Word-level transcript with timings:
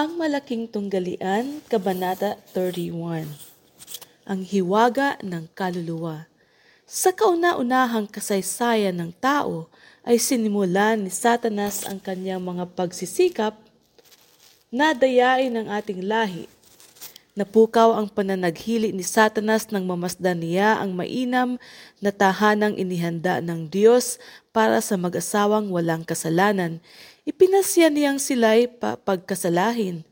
Ang 0.00 0.16
Malaking 0.16 0.64
Tunggalian, 0.64 1.60
Kabanata 1.68 2.40
31 2.56 3.28
Ang 4.24 4.40
Hiwaga 4.48 5.20
ng 5.20 5.44
Kaluluwa 5.52 6.24
Sa 6.88 7.12
kauna-unahang 7.12 8.08
kasaysayan 8.08 8.96
ng 8.96 9.12
tao 9.20 9.68
ay 10.00 10.16
sinimulan 10.16 11.04
ni 11.04 11.12
Satanas 11.12 11.84
ang 11.84 12.00
kanyang 12.00 12.40
mga 12.40 12.72
pagsisikap 12.72 13.60
na 14.72 14.96
dayain 14.96 15.52
ng 15.52 15.68
ating 15.68 16.00
lahi. 16.00 16.48
Napukaw 17.40 17.96
ang 17.96 18.12
pananaghili 18.12 18.92
ni 18.92 19.00
Satanas 19.00 19.72
nang 19.72 19.88
mamasdan 19.88 20.44
niya 20.44 20.76
ang 20.76 20.92
mainam 20.92 21.56
na 22.04 22.12
tahanang 22.12 22.76
inihanda 22.76 23.40
ng 23.40 23.72
Diyos 23.72 24.20
para 24.52 24.84
sa 24.84 25.00
mag-asawang 25.00 25.72
walang 25.72 26.04
kasalanan 26.04 26.84
ipinasya 27.24 27.88
niyang 27.88 28.20
sila'y 28.20 28.68
pagkasalahin 28.76 30.04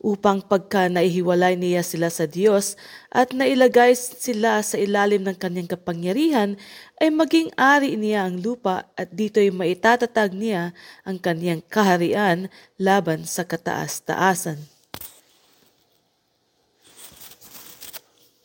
upang 0.00 0.40
pagka 0.44 0.88
naihiwalay 0.88 1.52
niya 1.58 1.84
sila 1.84 2.08
sa 2.08 2.24
Diyos 2.24 2.80
at 3.12 3.36
nailagay 3.36 3.92
sila 3.96 4.60
sa 4.64 4.76
ilalim 4.78 5.24
ng 5.24 5.34
kanyang 5.34 5.72
kapangyarihan, 5.72 6.54
ay 7.00 7.10
maging 7.10 7.50
ari 7.56 7.96
niya 7.96 8.28
ang 8.28 8.38
lupa 8.38 8.86
at 8.94 9.10
dito'y 9.10 9.50
maitatatag 9.50 10.36
niya 10.36 10.76
ang 11.02 11.16
kanyang 11.18 11.64
kaharian 11.64 12.52
laban 12.78 13.24
sa 13.24 13.48
kataas-taasan. 13.48 14.75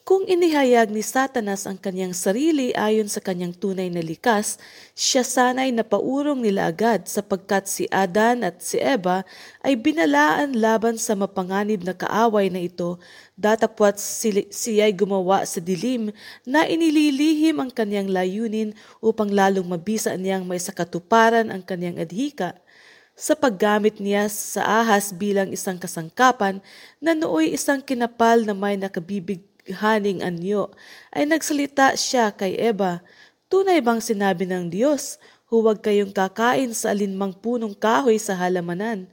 Kung 0.02 0.26
inihayag 0.26 0.90
ni 0.90 1.05
Satanas 1.05 1.70
ang 1.70 1.78
kanyang 1.78 2.18
sarili 2.18 2.73
ayon 2.73 3.05
sa 3.05 3.22
kanyang 3.22 3.54
tunay 3.54 3.86
na 3.94 4.02
likas, 4.02 4.58
siya 4.98 5.22
sana'y 5.22 5.70
napaurong 5.70 6.42
nila 6.42 6.73
agad 6.73 7.05
sapagkat 7.05 7.70
si 7.70 7.86
Adan 7.94 8.42
at 8.42 8.66
si 8.66 8.82
Eva 8.82 9.22
ay 9.62 9.78
binalaan 9.78 10.58
laban 10.58 10.98
sa 10.98 11.14
mapanganib 11.14 11.86
na 11.86 11.94
kaaway 11.94 12.50
na 12.50 12.66
ito 12.66 12.98
datapwat 13.38 14.02
siya'y 14.50 14.90
gumawa 14.90 15.45
sa 15.45 15.62
dilim 15.62 16.09
na 16.50 16.66
inililihim 16.66 17.62
ang 17.62 17.70
kanyang 17.70 18.09
layunin 18.09 18.73
upang 19.06 19.30
lalong 19.30 19.70
mabisa 19.70 20.18
niyang 20.18 20.50
may 20.50 20.58
sakatuparan 20.58 21.53
ang 21.53 21.62
kanyang 21.62 22.02
adhika. 22.02 22.58
Sa 23.14 23.38
paggamit 23.38 24.02
niya 24.02 24.25
sa 24.34 24.81
ahas 24.81 25.14
bilang 25.14 25.53
isang 25.53 25.78
kasangkapan 25.78 26.58
na 26.97 27.14
nooy 27.14 27.53
isang 27.53 27.78
kinapal 27.78 28.42
na 28.42 28.58
may 28.58 28.81
nakabibig 28.81 29.50
haning 29.70 30.26
anyo, 30.26 30.73
ay 31.14 31.30
nagsalita 31.30 31.94
siya 31.94 32.34
kay 32.34 32.58
Eva, 32.58 33.06
Tunay 33.52 33.84
bang 33.84 34.00
sinabi 34.00 34.48
ng 34.48 34.72
Diyos, 34.72 35.20
huwag 35.52 35.84
kayong 35.84 36.16
kakain 36.16 36.72
sa 36.72 36.95
alinmang 36.95 37.36
punong 37.36 37.76
kahoy 37.76 38.16
sa 38.16 38.31
halamanan? 38.31 39.12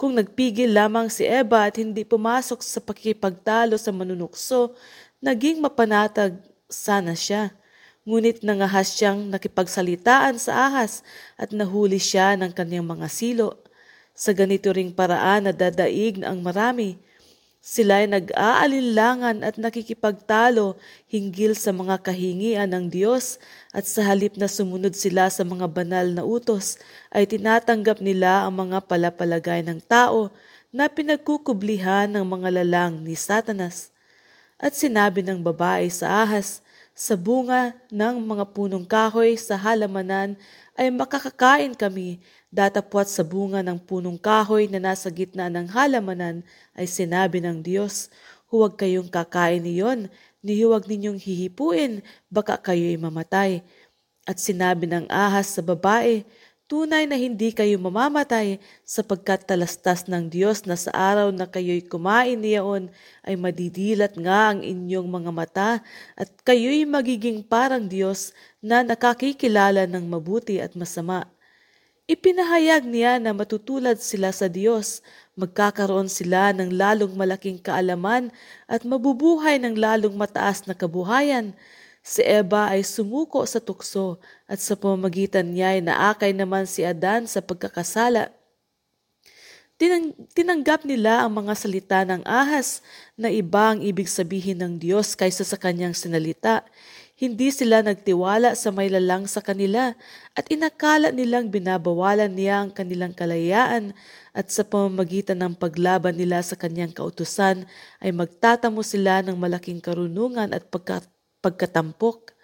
Kung 0.00 0.16
nagpigil 0.16 0.72
lamang 0.72 1.12
si 1.12 1.28
Eva 1.28 1.68
at 1.68 1.76
hindi 1.76 2.00
pumasok 2.00 2.64
sa 2.64 2.80
pakipagtalo 2.80 3.76
sa 3.76 3.92
manunukso, 3.92 4.72
naging 5.20 5.60
mapanatag 5.60 6.40
sana 6.72 7.12
siya. 7.12 7.52
Ngunit 8.08 8.40
nangahas 8.40 8.96
siyang 8.96 9.28
nakipagsalitaan 9.28 10.40
sa 10.40 10.72
ahas 10.72 11.04
at 11.36 11.52
nahuli 11.52 12.00
siya 12.00 12.32
ng 12.32 12.56
kanyang 12.56 12.88
mga 12.88 13.12
silo. 13.12 13.60
Sa 14.16 14.32
ganito 14.32 14.72
ring 14.72 14.88
paraan 14.88 15.44
na 15.44 15.52
dadaig 15.52 16.24
ang 16.24 16.40
marami, 16.40 16.96
sila 17.66 17.98
ay 17.98 18.06
nag-aalinlangan 18.06 19.42
at 19.42 19.58
nakikipagtalo 19.58 20.78
hinggil 21.10 21.58
sa 21.58 21.74
mga 21.74 21.98
kahingian 21.98 22.70
ng 22.70 22.86
Diyos 22.86 23.42
at 23.74 23.82
sa 23.90 24.06
halip 24.06 24.38
na 24.38 24.46
sumunod 24.46 24.94
sila 24.94 25.26
sa 25.34 25.42
mga 25.42 25.66
banal 25.66 26.06
na 26.14 26.22
utos 26.22 26.78
ay 27.10 27.26
tinatanggap 27.26 27.98
nila 27.98 28.46
ang 28.46 28.70
mga 28.70 28.86
palapalagay 28.86 29.66
ng 29.66 29.82
tao 29.82 30.30
na 30.70 30.86
pinagkukublihan 30.86 32.06
ng 32.06 32.22
mga 32.22 32.62
lalang 32.62 33.02
ni 33.02 33.18
Satanas. 33.18 33.90
At 34.62 34.78
sinabi 34.78 35.26
ng 35.26 35.42
babae 35.42 35.90
sa 35.90 36.22
ahas, 36.22 36.62
sa 36.94 37.18
bunga 37.18 37.74
ng 37.90 38.22
mga 38.22 38.46
punong 38.54 38.86
kahoy 38.86 39.34
sa 39.34 39.58
halamanan 39.58 40.38
ay 40.78 40.94
makakakain 40.94 41.74
kami 41.74 42.22
Datapwat 42.54 43.10
sa 43.10 43.26
bunga 43.26 43.58
ng 43.58 43.82
punong 43.82 44.14
kahoy 44.22 44.70
na 44.70 44.78
nasa 44.78 45.10
gitna 45.10 45.50
ng 45.50 45.66
halamanan 45.66 46.46
ay 46.78 46.86
sinabi 46.86 47.42
ng 47.42 47.58
Diyos, 47.58 48.06
Huwag 48.46 48.78
kayong 48.78 49.10
kakain 49.10 49.66
niyon, 49.66 50.06
ni 50.38 50.62
huwag 50.62 50.86
ninyong 50.86 51.18
hihipuin, 51.18 52.06
baka 52.30 52.54
kayo'y 52.54 52.94
mamatay. 52.94 53.66
At 54.22 54.38
sinabi 54.38 54.86
ng 54.86 55.10
ahas 55.10 55.58
sa 55.58 55.62
babae, 55.66 56.22
Tunay 56.66 57.06
na 57.06 57.14
hindi 57.14 57.54
kayo 57.54 57.78
mamamatay 57.78 58.58
sapagkat 58.82 59.46
talastas 59.46 60.10
ng 60.10 60.26
Diyos 60.26 60.66
na 60.66 60.74
sa 60.74 60.90
araw 60.90 61.30
na 61.30 61.46
kayo'y 61.46 61.86
kumain 61.86 62.42
niyaon 62.42 62.90
ay 63.22 63.38
madidilat 63.38 64.18
nga 64.18 64.50
ang 64.50 64.66
inyong 64.66 65.06
mga 65.06 65.30
mata 65.30 65.70
at 66.18 66.26
kayo'y 66.42 66.82
magiging 66.82 67.46
parang 67.46 67.86
Diyos 67.86 68.34
na 68.58 68.82
nakakikilala 68.82 69.86
ng 69.86 70.10
mabuti 70.10 70.58
at 70.58 70.74
masama. 70.74 71.30
Ipinahayag 72.06 72.86
niya 72.86 73.18
na 73.18 73.34
matutulad 73.34 73.98
sila 73.98 74.30
sa 74.30 74.46
Diyos, 74.46 75.02
magkakaroon 75.34 76.06
sila 76.06 76.54
ng 76.54 76.70
lalong 76.70 77.18
malaking 77.18 77.58
kaalaman 77.58 78.30
at 78.70 78.86
mabubuhay 78.86 79.58
ng 79.58 79.74
lalong 79.74 80.14
mataas 80.14 80.62
na 80.70 80.74
kabuhayan. 80.78 81.50
Si 82.06 82.22
Eva 82.22 82.70
ay 82.70 82.86
sumuko 82.86 83.42
sa 83.42 83.58
tukso 83.58 84.22
at 84.46 84.62
sa 84.62 84.78
pamamagitan 84.78 85.50
niya 85.50 85.74
ay 85.74 85.82
naakay 85.82 86.30
naman 86.30 86.62
si 86.70 86.86
Adan 86.86 87.26
sa 87.26 87.42
pagkakasala. 87.42 88.30
Tinang, 89.74 90.14
tinanggap 90.30 90.86
nila 90.86 91.26
ang 91.26 91.42
mga 91.42 91.58
salita 91.58 92.06
ng 92.06 92.22
ahas 92.22 92.86
na 93.18 93.34
iba 93.34 93.74
ang 93.74 93.82
ibig 93.82 94.06
sabihin 94.06 94.62
ng 94.62 94.78
Diyos 94.78 95.18
kaysa 95.18 95.42
sa 95.42 95.58
kanyang 95.58 95.92
sinalita. 95.92 96.62
Hindi 97.16 97.48
sila 97.48 97.80
nagtiwala 97.80 98.52
sa 98.52 98.68
may 98.68 98.92
lalang 98.92 99.24
sa 99.24 99.40
kanila 99.40 99.96
at 100.36 100.44
inakala 100.52 101.08
nilang 101.08 101.48
binabawalan 101.48 102.28
niya 102.28 102.60
ang 102.60 102.70
kanilang 102.76 103.16
kalayaan 103.16 103.96
at 104.36 104.52
sa 104.52 104.60
pamamagitan 104.60 105.40
ng 105.40 105.56
paglaban 105.56 106.12
nila 106.12 106.44
sa 106.44 106.60
kanyang 106.60 106.92
kautusan 106.92 107.64
ay 108.04 108.12
magtatamo 108.12 108.84
sila 108.84 109.24
ng 109.24 109.32
malaking 109.32 109.80
karunungan 109.80 110.52
at 110.52 110.68
pagka, 110.68 111.08
pagkatampok. 111.40 112.36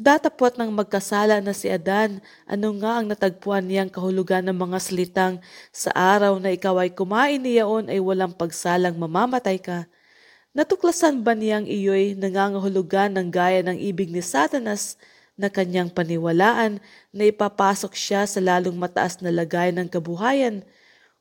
Datapot 0.00 0.56
ng 0.56 0.72
magkasala 0.72 1.44
na 1.44 1.52
si 1.52 1.68
Adan, 1.68 2.24
ano 2.48 2.72
nga 2.80 3.04
ang 3.04 3.06
natagpuan 3.12 3.68
niyang 3.68 3.92
kahulugan 3.92 4.48
ng 4.48 4.56
mga 4.56 4.80
salitang 4.80 5.44
sa 5.76 5.92
araw 5.92 6.40
na 6.40 6.56
ikaw 6.56 6.72
ay 6.80 6.88
kumain 6.96 7.36
niyaon 7.36 7.92
ay 7.92 8.00
walang 8.00 8.32
pagsalang 8.32 8.96
mamamatay 8.96 9.60
ka. 9.60 9.84
Natuklasan 10.50 11.22
ba 11.22 11.30
niyang 11.38 11.62
iyo'y 11.62 12.18
nangangahulugan 12.18 13.14
ng 13.14 13.30
gaya 13.30 13.62
ng 13.62 13.78
ibig 13.78 14.10
ni 14.10 14.18
Satanas 14.18 14.98
na 15.38 15.46
kanyang 15.46 15.94
paniwalaan 15.94 16.82
na 17.14 17.22
ipapasok 17.30 17.94
siya 17.94 18.26
sa 18.26 18.42
lalong 18.42 18.74
mataas 18.74 19.22
na 19.22 19.30
lagay 19.30 19.70
ng 19.70 19.86
kabuhayan? 19.86 20.66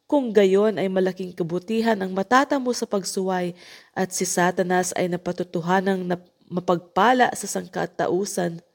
Kung 0.09 0.33
gayon 0.33 0.81
ay 0.81 0.89
malaking 0.89 1.29
kabutihan 1.37 1.93
ang 2.01 2.09
matatamo 2.09 2.73
sa 2.73 2.89
pagsuway 2.89 3.53
at 3.93 4.09
si 4.09 4.25
Satanas 4.25 4.97
ay 4.97 5.05
napatutuhanang 5.05 6.09
na 6.09 6.17
mapagpala 6.49 7.29
sa 7.37 7.45
sangkatausan. 7.45 8.65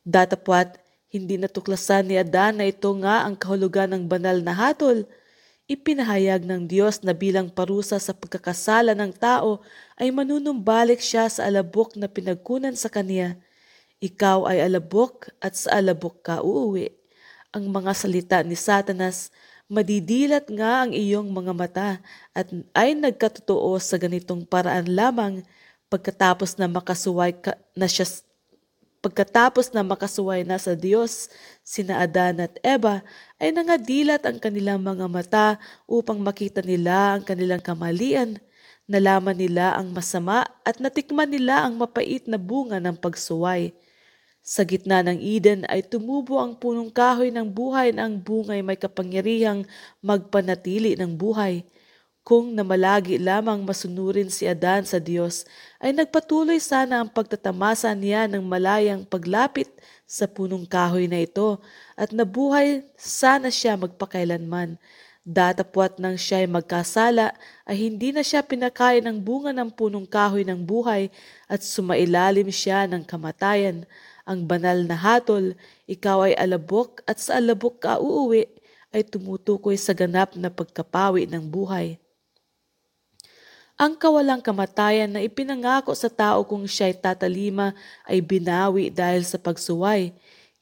Datapwat, 0.00 0.80
hindi 1.12 1.36
natuklasan 1.36 2.08
ni 2.08 2.16
Adan 2.16 2.64
na 2.64 2.72
ito 2.72 2.88
nga 3.04 3.28
ang 3.28 3.36
kahulugan 3.36 3.92
ng 3.92 4.08
banal 4.08 4.40
na 4.40 4.56
hatol– 4.56 5.04
Ipinahayag 5.68 6.48
ng 6.48 6.64
Diyos 6.64 7.04
na 7.04 7.12
bilang 7.12 7.52
parusa 7.52 8.00
sa 8.00 8.16
pagkakasala 8.16 8.96
ng 8.96 9.12
tao 9.12 9.60
ay 10.00 10.08
manunumbalik 10.08 10.96
siya 10.96 11.28
sa 11.28 11.44
alabok 11.44 11.92
na 11.92 12.08
pinagkunan 12.08 12.72
sa 12.72 12.88
kanya. 12.88 13.36
Ikaw 14.00 14.48
ay 14.48 14.64
alabok 14.64 15.28
at 15.44 15.60
sa 15.60 15.76
alabok 15.76 16.24
ka 16.24 16.40
uuwi. 16.40 16.88
Ang 17.52 17.68
mga 17.68 17.92
salita 17.92 18.40
ni 18.40 18.56
Satanas, 18.56 19.28
madidilat 19.68 20.48
nga 20.48 20.88
ang 20.88 20.96
iyong 20.96 21.28
mga 21.28 21.52
mata 21.52 21.90
at 22.32 22.48
ay 22.72 22.96
nagkatotoo 22.96 23.76
sa 23.76 24.00
ganitong 24.00 24.48
paraan 24.48 24.88
lamang 24.88 25.44
pagkatapos 25.92 26.56
na 26.56 26.64
makasuway 26.64 27.36
ka, 27.36 27.60
na 27.76 27.84
siya 27.84 28.08
Pagkatapos 28.98 29.70
na 29.70 29.86
makasuway 29.86 30.42
na 30.42 30.58
sa 30.58 30.74
Diyos, 30.74 31.30
sina 31.62 32.02
Adan 32.02 32.42
at 32.42 32.58
Eva 32.66 33.06
ay 33.38 33.54
nangadilat 33.54 34.26
ang 34.26 34.42
kanilang 34.42 34.82
mga 34.82 35.06
mata 35.06 35.46
upang 35.86 36.18
makita 36.18 36.66
nila 36.66 37.14
ang 37.14 37.22
kanilang 37.22 37.62
kamalian, 37.62 38.42
nalaman 38.90 39.38
nila 39.38 39.78
ang 39.78 39.94
masama 39.94 40.42
at 40.66 40.82
natikman 40.82 41.30
nila 41.30 41.62
ang 41.62 41.78
mapait 41.78 42.26
na 42.26 42.42
bunga 42.42 42.82
ng 42.82 42.98
pagsuway. 42.98 43.70
Sa 44.42 44.66
gitna 44.66 45.06
ng 45.06 45.22
Eden 45.22 45.62
ay 45.70 45.86
tumubo 45.86 46.42
ang 46.42 46.58
punong 46.58 46.90
kahoy 46.90 47.30
ng 47.30 47.46
buhay 47.46 47.94
na 47.94 48.10
ang 48.10 48.18
bungay 48.18 48.66
may 48.66 48.80
kapangyarihang 48.80 49.62
magpanatili 50.02 50.98
ng 50.98 51.14
buhay. 51.14 51.62
Kung 52.28 52.52
namalagi 52.52 53.16
lamang 53.16 53.64
masunurin 53.64 54.28
si 54.28 54.44
Adan 54.44 54.84
sa 54.84 55.00
Diyos, 55.00 55.48
ay 55.80 55.96
nagpatuloy 55.96 56.60
sana 56.60 57.00
ang 57.00 57.08
pagtatamasa 57.08 57.88
niya 57.96 58.28
ng 58.28 58.44
malayang 58.44 59.00
paglapit 59.08 59.72
sa 60.04 60.28
punong 60.28 60.68
kahoy 60.68 61.08
na 61.08 61.24
ito 61.24 61.56
at 61.96 62.12
nabuhay 62.12 62.84
sana 63.00 63.48
siya 63.48 63.80
magpakailanman. 63.80 64.76
Datapwat 65.24 65.96
nang 65.96 66.20
siya 66.20 66.44
ay 66.44 66.52
magkasala 66.52 67.32
ay 67.64 67.88
hindi 67.88 68.12
na 68.12 68.20
siya 68.20 68.44
pinakain 68.44 69.08
ng 69.08 69.24
bunga 69.24 69.56
ng 69.56 69.72
punong 69.72 70.04
kahoy 70.04 70.44
ng 70.44 70.60
buhay 70.68 71.08
at 71.48 71.64
sumailalim 71.64 72.52
siya 72.52 72.84
ng 72.92 73.08
kamatayan. 73.08 73.88
Ang 74.28 74.44
banal 74.44 74.84
na 74.84 75.00
hatol, 75.00 75.56
ikaw 75.88 76.28
ay 76.28 76.36
alabok 76.36 77.00
at 77.08 77.24
sa 77.24 77.40
alabok 77.40 77.80
ka 77.80 77.96
uuwi 77.96 78.52
ay 78.92 79.00
tumutukoy 79.00 79.80
sa 79.80 79.96
ganap 79.96 80.36
na 80.36 80.52
pagkapawi 80.52 81.24
ng 81.24 81.48
buhay. 81.48 81.96
Ang 83.78 83.94
kawalang 83.94 84.42
kamatayan 84.42 85.06
na 85.06 85.22
ipinangako 85.22 85.94
sa 85.94 86.10
tao 86.10 86.42
kung 86.42 86.66
siya 86.66 86.90
ay 86.90 86.98
tatalima 86.98 87.78
ay 88.10 88.18
binawi 88.18 88.90
dahil 88.90 89.22
sa 89.22 89.38
pagsuway. 89.38 90.10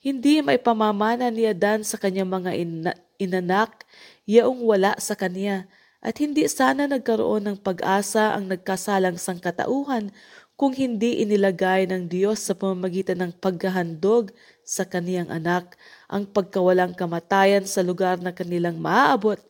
Hindi 0.05 0.45
may 0.45 0.61
pamamana 0.61 1.33
ni 1.33 1.49
Adan 1.49 1.81
sa 1.81 1.97
kanyang 1.97 2.29
mga 2.29 2.51
ina- 2.53 2.99
inanak 3.17 3.89
yaong 4.29 4.61
wala 4.61 5.01
sa 5.01 5.17
kanya 5.17 5.65
at 6.05 6.21
hindi 6.21 6.45
sana 6.45 6.85
nagkaroon 6.85 7.49
ng 7.49 7.59
pag-asa 7.65 8.37
ang 8.37 8.53
nagkasalang 8.53 9.17
sangkatauhan 9.17 10.13
kung 10.53 10.77
hindi 10.77 11.25
inilagay 11.25 11.89
ng 11.89 12.13
Diyos 12.13 12.45
sa 12.45 12.53
pamamagitan 12.53 13.25
ng 13.25 13.33
paghahandog 13.41 14.29
sa 14.61 14.85
kaniyang 14.85 15.33
anak 15.33 15.81
ang 16.05 16.29
pagkawalang 16.29 16.93
kamatayan 16.93 17.65
sa 17.65 17.81
lugar 17.81 18.21
na 18.21 18.37
kanilang 18.37 18.77
maaabot, 18.77 19.41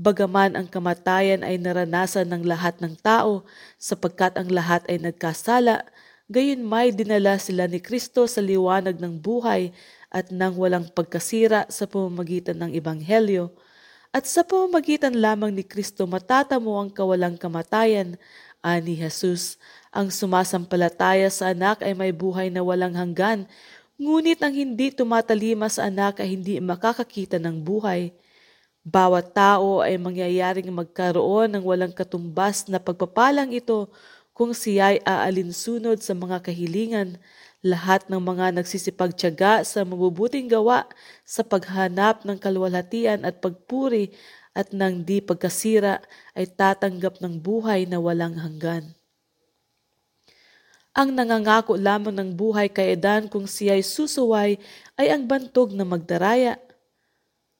bagaman 0.00 0.56
ang 0.56 0.64
kamatayan 0.64 1.44
ay 1.44 1.60
naranasan 1.60 2.32
ng 2.32 2.48
lahat 2.48 2.80
ng 2.80 2.96
tao 3.04 3.44
sapagkat 3.76 4.40
ang 4.40 4.48
lahat 4.48 4.80
ay 4.88 4.96
nagkasala, 4.96 5.84
gayon 6.32 6.64
may 6.64 6.88
dinala 6.88 7.36
sila 7.36 7.68
ni 7.68 7.84
Kristo 7.84 8.24
sa 8.24 8.40
liwanag 8.40 8.96
ng 8.96 9.20
buhay 9.20 9.76
at 10.08 10.32
nang 10.32 10.56
walang 10.56 10.88
pagkasira 10.88 11.68
sa 11.68 11.84
pamamagitan 11.84 12.56
ng 12.56 12.72
Ebanghelyo 12.72 13.52
at 14.10 14.26
sa 14.26 14.42
pamamagitan 14.42 15.14
lamang 15.14 15.54
ni 15.54 15.62
Kristo 15.62 16.02
matatamo 16.02 16.82
ang 16.82 16.90
kawalang 16.90 17.38
kamatayan, 17.38 18.18
ani 18.58 18.98
Jesus. 18.98 19.54
Ang 19.94 20.10
sumasampalataya 20.10 21.30
sa 21.30 21.54
anak 21.54 21.86
ay 21.86 21.94
may 21.94 22.10
buhay 22.10 22.50
na 22.50 22.58
walang 22.58 22.98
hanggan, 22.98 23.46
ngunit 24.02 24.42
ang 24.42 24.50
hindi 24.50 24.90
tumatalima 24.90 25.70
sa 25.70 25.86
anak 25.86 26.18
ay 26.18 26.34
hindi 26.34 26.58
makakakita 26.58 27.38
ng 27.38 27.62
buhay. 27.62 28.10
Bawat 28.80 29.36
tao 29.36 29.84
ay 29.84 30.00
mangyayaring 30.00 30.72
magkaroon 30.72 31.52
ng 31.52 31.64
walang 31.64 31.92
katumbas 31.92 32.64
na 32.64 32.80
pagpapalang 32.80 33.52
ito 33.52 33.92
kung 34.32 34.56
siya 34.56 34.96
ay 34.96 34.98
aalinsunod 35.04 36.00
sa 36.00 36.16
mga 36.16 36.40
kahilingan 36.40 37.20
lahat 37.60 38.08
ng 38.08 38.16
mga 38.16 38.56
nagsisipagtyaga 38.56 39.68
sa 39.68 39.84
mabubuting 39.84 40.48
gawa 40.48 40.88
sa 41.28 41.44
paghanap 41.44 42.24
ng 42.24 42.40
kalwalhatian 42.40 43.20
at 43.20 43.44
pagpuri 43.44 44.16
at 44.56 44.72
ng 44.72 45.04
di 45.04 45.20
pagkasira 45.20 46.00
ay 46.32 46.48
tatanggap 46.48 47.20
ng 47.20 47.36
buhay 47.36 47.84
na 47.84 48.00
walang 48.00 48.32
hanggan. 48.40 48.96
Ang 50.96 51.14
nangangako 51.14 51.76
lamang 51.76 52.16
ng 52.16 52.30
buhay 52.34 52.66
kay 52.72 52.98
Edan 52.98 53.30
kung 53.30 53.46
siya 53.46 53.78
ay 53.78 53.84
susuway 53.84 54.58
ay 54.98 55.06
ang 55.12 55.28
bantog 55.28 55.70
na 55.70 55.86
magdaraya. 55.86 56.58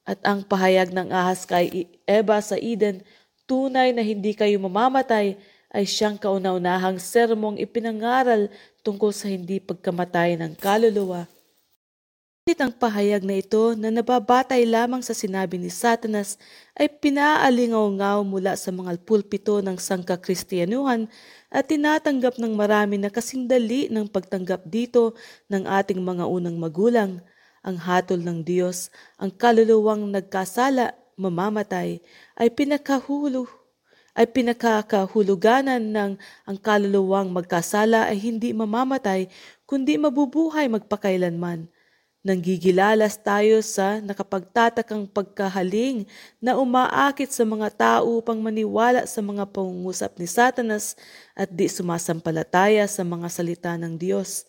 At 0.05 0.19
ang 0.27 0.43
pahayag 0.43 0.91
ng 0.91 1.13
ahas 1.13 1.45
kay 1.45 1.87
Eva 2.09 2.41
sa 2.41 2.57
Eden, 2.57 3.05
tunay 3.45 3.93
na 3.93 4.01
hindi 4.01 4.33
kayo 4.33 4.57
mamamatay, 4.63 5.37
ay 5.71 5.85
siyang 5.87 6.19
kauna-unahang 6.19 6.99
sermong 6.99 7.55
ipinangaral 7.55 8.51
tungkol 8.83 9.15
sa 9.15 9.31
hindi 9.31 9.63
pagkamatay 9.63 10.35
ng 10.35 10.59
kaluluwa. 10.59 11.31
Ngunit 12.51 12.67
ang 12.67 12.75
pahayag 12.75 13.23
na 13.23 13.39
ito 13.39 13.79
na 13.79 13.95
nababatay 13.95 14.67
lamang 14.67 15.07
sa 15.07 15.15
sinabi 15.15 15.55
ni 15.55 15.71
Satanas 15.71 16.35
ay 16.75 16.91
pinaalingaw-ngaw 16.91 18.27
mula 18.27 18.59
sa 18.59 18.75
mga 18.75 18.99
pulpito 19.07 19.63
ng 19.63 19.79
sangka-Kristiyanuhan 19.79 21.07
at 21.47 21.71
tinatanggap 21.71 22.43
ng 22.43 22.51
marami 22.51 22.99
na 22.99 23.07
kasindali 23.07 23.87
ng 23.87 24.11
pagtanggap 24.11 24.67
dito 24.67 25.15
ng 25.47 25.63
ating 25.63 26.03
mga 26.03 26.27
unang 26.27 26.59
magulang. 26.59 27.23
Ang 27.61 27.77
hatol 27.77 28.25
ng 28.25 28.41
Diyos, 28.41 28.89
ang 29.21 29.29
kaluluwang 29.33 30.09
nagkasala, 30.09 30.97
mamamatay, 31.21 32.01
ay 32.41 32.49
pinakahulo 32.53 33.61
ay 34.15 34.27
pinakakahuluganan 34.27 35.81
ng 35.81 36.13
ang 36.19 36.59
kaluluwang 36.59 37.31
magkasala 37.31 38.11
ay 38.11 38.19
hindi 38.19 38.51
mamamatay 38.51 39.31
kundi 39.65 39.95
mabubuhay 39.97 40.67
magpakailanman. 40.67 41.71
Nanggigilalas 42.21 43.17
tayo 43.17 43.65
sa 43.65 43.97
nakapagtatakang 44.05 45.09
pagkahaling 45.09 46.05
na 46.37 46.53
umaakit 46.61 47.33
sa 47.33 47.49
mga 47.49 47.73
tao 47.73 48.21
upang 48.21 48.37
maniwala 48.37 49.09
sa 49.09 49.25
mga 49.25 49.49
pangungusap 49.49 50.21
ni 50.21 50.29
Satanas 50.29 51.01
at 51.33 51.49
di 51.49 51.65
sumasampalataya 51.65 52.85
sa 52.85 53.01
mga 53.09 53.25
salita 53.33 53.73
ng 53.81 53.97
Diyos. 53.97 54.45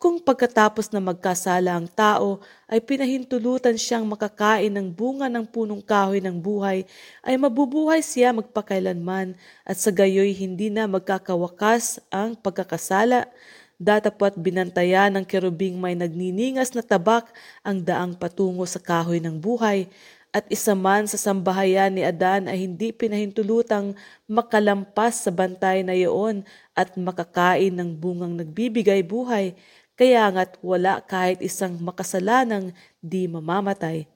Kung 0.00 0.16
pagkatapos 0.16 0.88
na 0.96 0.96
magkasala 0.96 1.76
ang 1.76 1.84
tao 1.84 2.40
ay 2.64 2.80
pinahintulutan 2.80 3.76
siyang 3.76 4.08
makakain 4.08 4.72
ng 4.72 4.88
bunga 4.88 5.28
ng 5.28 5.44
punong 5.44 5.84
kahoy 5.84 6.24
ng 6.24 6.40
buhay, 6.40 6.88
ay 7.20 7.36
mabubuhay 7.36 8.00
siya 8.00 8.32
magpakailanman 8.32 9.36
at 9.60 9.76
sa 9.76 9.92
gayoy 9.92 10.32
hindi 10.32 10.72
na 10.72 10.88
magkakawakas 10.88 12.00
ang 12.08 12.32
pagkakasala. 12.32 13.28
Datapat 13.76 14.40
binantayan 14.40 15.12
ng 15.20 15.24
kerubing 15.28 15.76
may 15.76 15.92
nagniningas 15.92 16.72
na 16.72 16.80
tabak 16.80 17.28
ang 17.60 17.84
daang 17.84 18.16
patungo 18.16 18.64
sa 18.64 18.80
kahoy 18.80 19.20
ng 19.20 19.36
buhay 19.36 19.84
at 20.30 20.46
isa 20.46 20.78
man 20.78 21.10
sa 21.10 21.18
sambahayan 21.18 21.90
ni 21.90 22.06
Adan 22.06 22.46
ay 22.46 22.62
hindi 22.62 22.94
pinahintulutang 22.94 23.98
makalampas 24.30 25.26
sa 25.26 25.30
bantay 25.34 25.82
na 25.82 25.90
iyon 25.90 26.46
at 26.72 26.94
makakain 26.94 27.74
ng 27.74 27.98
bungang 27.98 28.38
nagbibigay 28.38 29.02
buhay 29.02 29.58
kaya 30.00 30.32
nga't 30.32 30.56
wala 30.64 31.04
kahit 31.04 31.44
isang 31.44 31.76
makasalanang 31.76 32.72
di 33.04 33.28
mamamatay. 33.28 34.08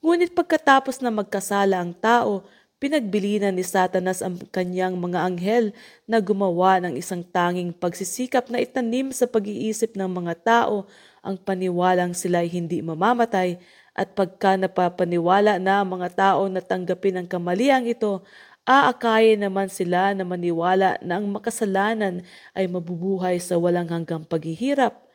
Ngunit 0.00 0.32
pagkatapos 0.32 1.04
na 1.04 1.12
magkasala 1.12 1.84
ang 1.84 1.92
tao, 1.92 2.48
pinagbilinan 2.80 3.52
ni 3.52 3.60
Satanas 3.60 4.24
ang 4.24 4.40
kanyang 4.48 4.96
mga 4.96 5.20
anghel 5.20 5.76
na 6.08 6.16
gumawa 6.16 6.80
ng 6.80 6.96
isang 6.96 7.20
tanging 7.20 7.76
pagsisikap 7.76 8.48
na 8.48 8.56
itanim 8.56 9.12
sa 9.12 9.28
pag-iisip 9.28 9.92
ng 10.00 10.08
mga 10.08 10.34
tao 10.40 10.88
ang 11.20 11.36
paniwalang 11.36 12.16
sila 12.16 12.40
ay 12.40 12.48
hindi 12.48 12.80
mamamatay 12.80 13.60
at 13.92 14.16
pagka 14.16 14.56
napapaniwala 14.56 15.60
na 15.60 15.84
ang 15.84 15.92
mga 16.00 16.08
tao 16.16 16.48
na 16.48 16.64
tanggapin 16.64 17.20
ang 17.20 17.28
kamaliang 17.28 17.84
ito 17.84 18.24
aakayin 18.68 19.40
naman 19.44 19.68
sila 19.68 20.12
na 20.16 20.24
maniwala 20.24 21.00
na 21.04 21.20
ang 21.20 21.28
makasalanan 21.32 22.24
ay 22.56 22.68
mabubuhay 22.68 23.36
sa 23.40 23.56
walang 23.56 23.88
hanggang 23.88 24.24
paghihirap. 24.24 25.10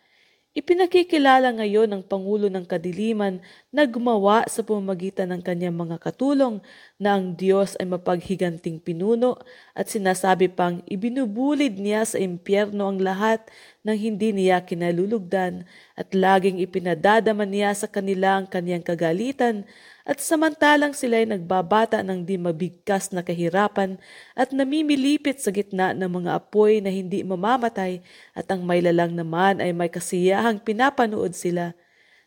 Ipinakikilala 0.55 1.51
ngayon 1.51 1.91
ng 1.91 2.03
Pangulo 2.07 2.47
ng 2.47 2.63
Kadiliman 2.63 3.43
na 3.75 3.83
gumawa 3.83 4.47
sa 4.47 4.63
pamamagitan 4.63 5.27
ng 5.35 5.43
kanyang 5.43 5.75
mga 5.75 5.99
katulong 5.99 6.63
na 6.95 7.19
ang 7.19 7.35
Diyos 7.35 7.75
ay 7.75 7.83
mapaghiganting 7.83 8.79
pinuno 8.79 9.35
at 9.75 9.91
sinasabi 9.91 10.47
pang 10.47 10.79
ibinubulid 10.87 11.75
niya 11.75 12.07
sa 12.07 12.23
impyerno 12.23 12.87
ang 12.87 13.03
lahat 13.03 13.43
ng 13.83 13.99
hindi 13.99 14.31
niya 14.31 14.63
kinalulugdan 14.63 15.67
at 15.99 16.15
laging 16.15 16.63
ipinadadaman 16.63 17.51
niya 17.51 17.75
sa 17.75 17.91
kanila 17.91 18.39
ang 18.39 18.47
kanyang 18.47 18.87
kagalitan 18.87 19.67
at 20.05 20.21
samantalang 20.21 20.93
sila 20.93 21.17
ay 21.17 21.25
nagbabata 21.25 22.05
ng 22.05 22.21
di 22.29 22.37
mabigkas 22.37 23.09
na 23.09 23.25
kahirapan 23.25 23.97
at 24.37 24.53
namimilipit 24.53 25.41
sa 25.41 25.49
gitna 25.49 25.97
ng 25.97 26.05
mga 26.21 26.37
apoy 26.37 26.77
na 26.77 26.93
hindi 26.93 27.25
mamamatay 27.25 28.05
at 28.37 28.45
ang 28.53 28.61
may 28.61 28.85
lalang 28.85 29.17
naman 29.17 29.57
ay 29.57 29.73
may 29.73 29.89
kasiyahang 29.89 30.61
pinapanood 30.61 31.33
sila. 31.33 31.73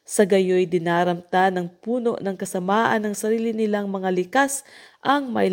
Sa 0.02 0.26
gayoy 0.26 0.66
dinaramta 0.66 1.54
ng 1.54 1.70
puno 1.78 2.18
ng 2.18 2.34
kasamaan 2.34 2.98
ng 2.98 3.14
sarili 3.14 3.54
nilang 3.54 3.86
mga 3.86 4.10
likas 4.10 4.66
ang 4.98 5.30
may 5.30 5.46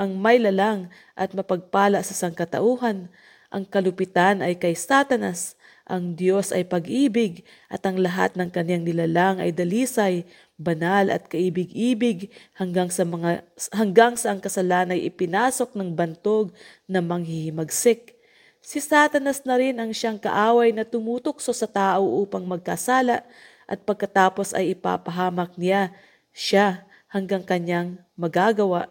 ang 0.00 0.16
may 0.16 0.40
lalang 0.40 0.88
at 1.12 1.36
mapagpala 1.36 2.00
sa 2.00 2.16
sangkatauhan. 2.16 3.12
Ang 3.52 3.64
kalupitan 3.68 4.40
ay 4.40 4.56
kay 4.56 4.72
Satanas, 4.72 5.58
ang 5.88 6.16
Diyos 6.16 6.52
ay 6.52 6.68
pag-ibig 6.68 7.48
at 7.72 7.80
ang 7.88 7.96
lahat 7.96 8.36
ng 8.36 8.52
kanyang 8.52 8.84
nilalang 8.84 9.40
ay 9.40 9.56
dalisay, 9.56 10.28
banal 10.58 11.08
at 11.14 11.30
kaibig-ibig 11.30 12.34
hanggang 12.58 12.90
sa 12.90 13.06
mga 13.06 13.46
hanggang 13.70 14.18
sa 14.18 14.34
ang 14.34 14.42
kasalanan 14.42 14.98
ay 14.98 15.06
ipinasok 15.06 15.78
ng 15.78 15.94
bantog 15.94 16.50
na 16.90 16.98
manghihimagsik. 16.98 18.18
Si 18.58 18.82
Satanas 18.82 19.46
na 19.46 19.54
rin 19.54 19.78
ang 19.78 19.94
siyang 19.94 20.18
kaaway 20.18 20.74
na 20.74 20.82
tumutukso 20.82 21.54
sa 21.54 21.70
tao 21.70 22.04
upang 22.20 22.42
magkasala 22.42 23.22
at 23.70 23.78
pagkatapos 23.86 24.50
ay 24.52 24.74
ipapahamak 24.74 25.54
niya 25.54 25.94
siya 26.34 26.82
hanggang 27.06 27.46
kanyang 27.46 28.02
magagawa. 28.18 28.90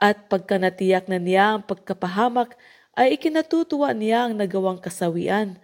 At 0.00 0.26
pagka 0.26 0.58
natiyak 0.58 1.06
na 1.06 1.20
niya 1.20 1.54
ang 1.54 1.62
pagkapahamak, 1.62 2.58
ay 2.98 3.14
ikinatutuwa 3.14 3.94
niya 3.94 4.26
ang 4.26 4.34
nagawang 4.34 4.82
kasawian 4.82 5.56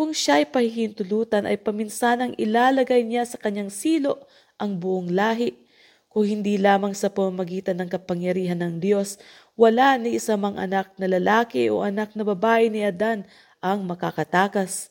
kung 0.00 0.16
siya'y 0.16 0.48
pahihintulutan 0.48 1.44
ay 1.44 1.60
paminsanang 1.60 2.32
ilalagay 2.40 3.04
niya 3.04 3.28
sa 3.28 3.36
kanyang 3.36 3.68
silo 3.68 4.24
ang 4.56 4.80
buong 4.80 5.12
lahi. 5.12 5.60
kung 6.08 6.24
hindi 6.24 6.56
lamang 6.56 6.96
sa 6.96 7.12
pamamagitan 7.12 7.76
ng 7.78 7.86
kapangyarihan 7.92 8.58
ng 8.58 8.82
Diyos, 8.82 9.20
wala 9.54 9.94
ni 10.00 10.16
isa 10.16 10.40
mang 10.40 10.56
anak 10.56 10.90
na 10.96 11.06
lalaki 11.06 11.68
o 11.70 11.84
anak 11.84 12.16
na 12.18 12.24
babae 12.26 12.72
ni 12.72 12.82
Adan 12.82 13.28
ang 13.62 13.84
makakatakas. 13.86 14.90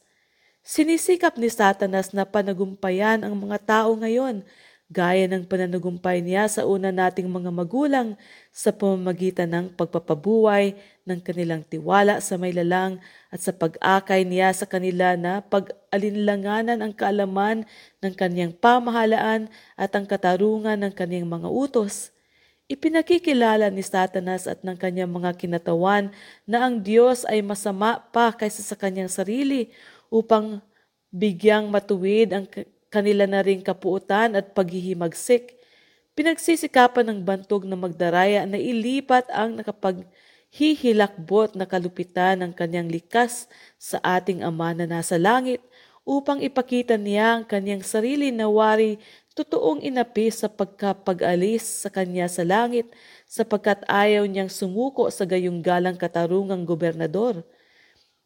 Sinisikap 0.63 1.35
ni 1.35 1.51
Satanas 1.51 2.15
na 2.15 2.23
panagumpayan 2.23 3.25
ang 3.25 3.33
mga 3.33 3.57
tao 3.65 3.97
ngayon 3.97 4.45
gaya 4.89 5.29
ng 5.29 5.45
pananagumpay 5.45 6.17
niya 6.25 6.49
sa 6.49 6.65
una 6.65 6.89
nating 6.89 7.29
mga 7.29 7.53
magulang 7.53 8.17
sa 8.49 8.73
pamamagitan 8.73 9.45
ng 9.45 9.65
pagpapabuhay 9.77 10.73
ng 11.05 11.21
kanilang 11.21 11.61
tiwala 11.61 12.17
sa 12.25 12.41
may 12.41 12.49
lalang 12.49 12.97
at 13.29 13.37
sa 13.37 13.53
pag-akay 13.53 14.25
niya 14.25 14.49
sa 14.49 14.65
kanila 14.65 15.13
na 15.13 15.45
pag-alinlanganan 15.45 16.81
ang 16.81 16.89
kaalaman 16.97 17.69
ng 18.01 18.13
kaniyang 18.17 18.49
pamahalaan 18.49 19.45
at 19.77 19.93
ang 19.93 20.09
katarungan 20.09 20.81
ng 20.81 20.93
kaniyang 20.97 21.29
mga 21.29 21.45
utos. 21.45 22.09
Ipinakikilala 22.65 23.69
ni 23.69 23.85
Satanas 23.85 24.49
at 24.49 24.65
ng 24.65 24.77
kanyang 24.77 25.09
mga 25.09 25.37
kinatawan 25.37 26.09
na 26.49 26.65
ang 26.65 26.81
Diyos 26.81 27.29
ay 27.29 27.45
masama 27.45 28.01
pa 28.09 28.33
kaysa 28.33 28.65
sa 28.65 28.73
kanyang 28.73 29.09
sarili 29.09 29.69
upang 30.09 30.61
bigyang 31.13 31.69
matuwid 31.69 32.33
ang 32.33 32.45
kanila 32.89 33.29
na 33.29 33.45
ring 33.45 33.61
kapuutan 33.61 34.33
at 34.33 34.53
paghihimagsik. 34.57 35.55
Pinagsisikapan 36.17 37.05
ng 37.09 37.19
bantog 37.23 37.63
na 37.63 37.79
magdaraya 37.79 38.43
na 38.43 38.59
ilipat 38.59 39.29
ang 39.31 39.55
nakapaghihilakbot 39.61 41.55
na 41.55 41.63
kalupitan 41.63 42.43
ng 42.43 42.51
kanyang 42.51 42.91
likas 42.91 43.47
sa 43.79 44.03
ating 44.03 44.43
Ama 44.43 44.75
na 44.75 44.89
nasa 44.89 45.15
langit 45.15 45.63
upang 46.03 46.41
ipakita 46.41 46.97
niya 46.97 47.39
ang 47.39 47.45
kanyang 47.45 47.85
sarili 47.85 48.33
na 48.33 48.49
wari 48.49 48.97
totoong 49.37 49.79
inapi 49.85 50.27
sa 50.33 50.49
pagkapag-alis 50.51 51.85
sa 51.85 51.93
kanya 51.93 52.27
sa 52.27 52.43
langit 52.43 52.89
sapagkat 53.29 53.85
ayaw 53.87 54.25
niyang 54.27 54.51
sumuko 54.51 55.07
sa 55.13 55.23
gayong 55.23 55.61
galang 55.63 55.95
katarungang 55.95 56.65
gobernador. 56.67 57.45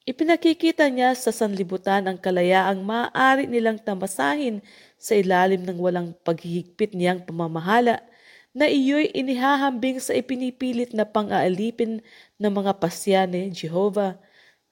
Ipinakikita 0.04 0.92
niya 0.92 1.16
sa 1.16 1.32
sanlibutan 1.32 2.04
ang 2.04 2.20
kalayaang 2.20 2.84
maaari 2.84 3.48
nilang 3.48 3.80
tamasahin 3.80 4.60
sa 5.00 5.16
ilalim 5.16 5.64
ng 5.64 5.80
walang 5.80 6.12
paghihigpit 6.28 6.92
niyang 6.92 7.24
pamamahala 7.24 8.04
na 8.52 8.68
iyo'y 8.68 9.16
inihahambing 9.16 10.04
sa 10.04 10.12
ipinipilit 10.12 10.92
na 10.92 11.08
pang-aalipin 11.08 12.04
ng 12.36 12.52
mga 12.52 12.84
pasya 12.84 13.24
ni 13.24 13.48
Jehovah. 13.56 14.20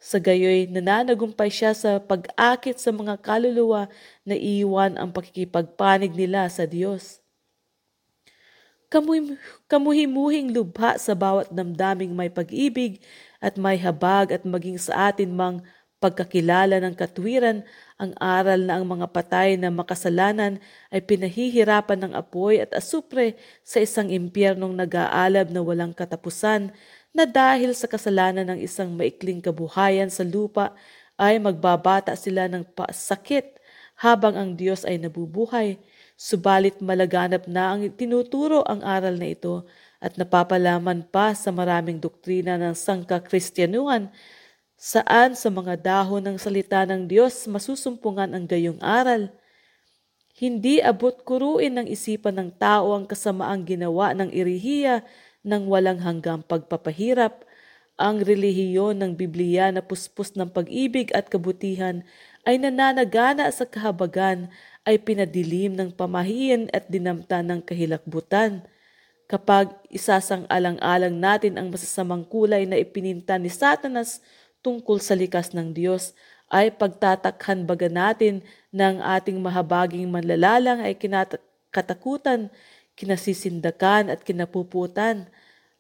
Sa 0.04 0.20
gayoy, 0.20 0.68
nananagumpay 0.68 1.48
siya 1.48 1.72
sa 1.72 2.04
pag-akit 2.04 2.76
sa 2.76 2.92
mga 2.92 3.16
kaluluwa 3.24 3.88
na 4.28 4.36
iiwan 4.36 5.00
ang 5.00 5.16
pakikipagpanig 5.16 6.12
nila 6.12 6.52
sa 6.52 6.68
Diyos. 6.68 7.24
Kamuhimuhing 9.72 10.52
lubha 10.52 11.00
sa 11.00 11.16
bawat 11.16 11.48
damdaming 11.48 12.12
may 12.12 12.28
pag-ibig 12.28 13.00
at 13.42 13.58
may 13.58 13.76
habag 13.82 14.30
at 14.32 14.46
maging 14.46 14.78
sa 14.78 15.10
atin 15.12 15.34
mang 15.34 15.66
pagkakilala 16.02 16.82
ng 16.82 16.98
katwiran 16.98 17.62
ang 18.02 18.18
aral 18.18 18.66
na 18.66 18.82
ang 18.82 18.86
mga 18.90 19.14
patay 19.14 19.54
na 19.54 19.70
makasalanan 19.70 20.58
ay 20.90 21.06
pinahihirapan 21.06 22.10
ng 22.10 22.14
apoy 22.18 22.58
at 22.58 22.74
asupre 22.74 23.38
sa 23.62 23.78
isang 23.78 24.10
impyernong 24.10 24.74
nag-aalab 24.74 25.54
na 25.54 25.62
walang 25.62 25.94
katapusan 25.94 26.74
na 27.14 27.30
dahil 27.30 27.78
sa 27.78 27.86
kasalanan 27.86 28.50
ng 28.50 28.60
isang 28.66 28.98
maikling 28.98 29.46
kabuhayan 29.46 30.10
sa 30.10 30.26
lupa 30.26 30.74
ay 31.22 31.38
magbabata 31.38 32.18
sila 32.18 32.50
ng 32.50 32.66
pasakit 32.74 33.62
habang 34.02 34.34
ang 34.34 34.58
Diyos 34.58 34.82
ay 34.82 34.98
nabubuhay. 34.98 35.78
Subalit 36.18 36.82
malaganap 36.82 37.46
na 37.46 37.78
ang 37.78 37.86
tinuturo 37.94 38.66
ang 38.66 38.82
aral 38.82 39.22
na 39.22 39.30
ito 39.30 39.70
at 40.02 40.18
napapalaman 40.18 41.06
pa 41.06 41.38
sa 41.38 41.54
maraming 41.54 42.02
doktrina 42.02 42.58
ng 42.58 42.74
sangka-kristyanuhan 42.74 44.10
saan 44.82 45.38
sa 45.38 45.54
mga 45.54 45.78
dahon 45.78 46.26
ng 46.26 46.38
salita 46.42 46.82
ng 46.90 47.06
Diyos 47.06 47.46
masusumpungan 47.46 48.34
ang 48.34 48.50
gayong 48.50 48.82
aral. 48.82 49.30
Hindi 50.34 50.82
abot 50.82 51.14
kuruin 51.22 51.78
ng 51.78 51.86
isipan 51.86 52.42
ng 52.42 52.50
tao 52.58 52.98
ang 52.98 53.06
kasamaang 53.06 53.62
ginawa 53.62 54.18
ng 54.18 54.34
irihiya 54.34 55.06
ng 55.46 55.70
walang 55.70 56.02
hanggang 56.02 56.42
pagpapahirap. 56.42 57.46
Ang 58.02 58.26
relihiyon 58.26 58.98
ng 58.98 59.14
Biblia 59.14 59.70
na 59.70 59.86
puspos 59.86 60.34
ng 60.34 60.50
pag-ibig 60.50 61.14
at 61.14 61.30
kabutihan 61.30 62.02
ay 62.50 62.58
nananagana 62.58 63.54
sa 63.54 63.70
kahabagan 63.70 64.50
ay 64.90 64.98
pinadilim 64.98 65.78
ng 65.78 65.94
pamahiin 65.94 66.74
at 66.74 66.90
dinamta 66.90 67.46
ng 67.46 67.62
kahilakbutan 67.62 68.66
kapag 69.32 69.72
isasang 69.88 70.44
alang-alang 70.52 71.16
natin 71.16 71.56
ang 71.56 71.72
masasamang 71.72 72.28
kulay 72.28 72.68
na 72.68 72.76
ipininta 72.76 73.40
ni 73.40 73.48
Satanas 73.48 74.20
tungkol 74.60 75.00
sa 75.00 75.16
likas 75.16 75.56
ng 75.56 75.72
Diyos, 75.72 76.12
ay 76.52 76.76
pagtatakhan 76.76 77.64
baga 77.64 77.88
natin 77.88 78.44
ng 78.76 79.00
ating 79.00 79.40
mahabaging 79.40 80.12
manlalalang 80.12 80.84
ay 80.84 81.00
kinakatakutan, 81.00 82.52
kinasisindakan 83.00 84.12
at 84.12 84.20
kinapuputan. 84.20 85.32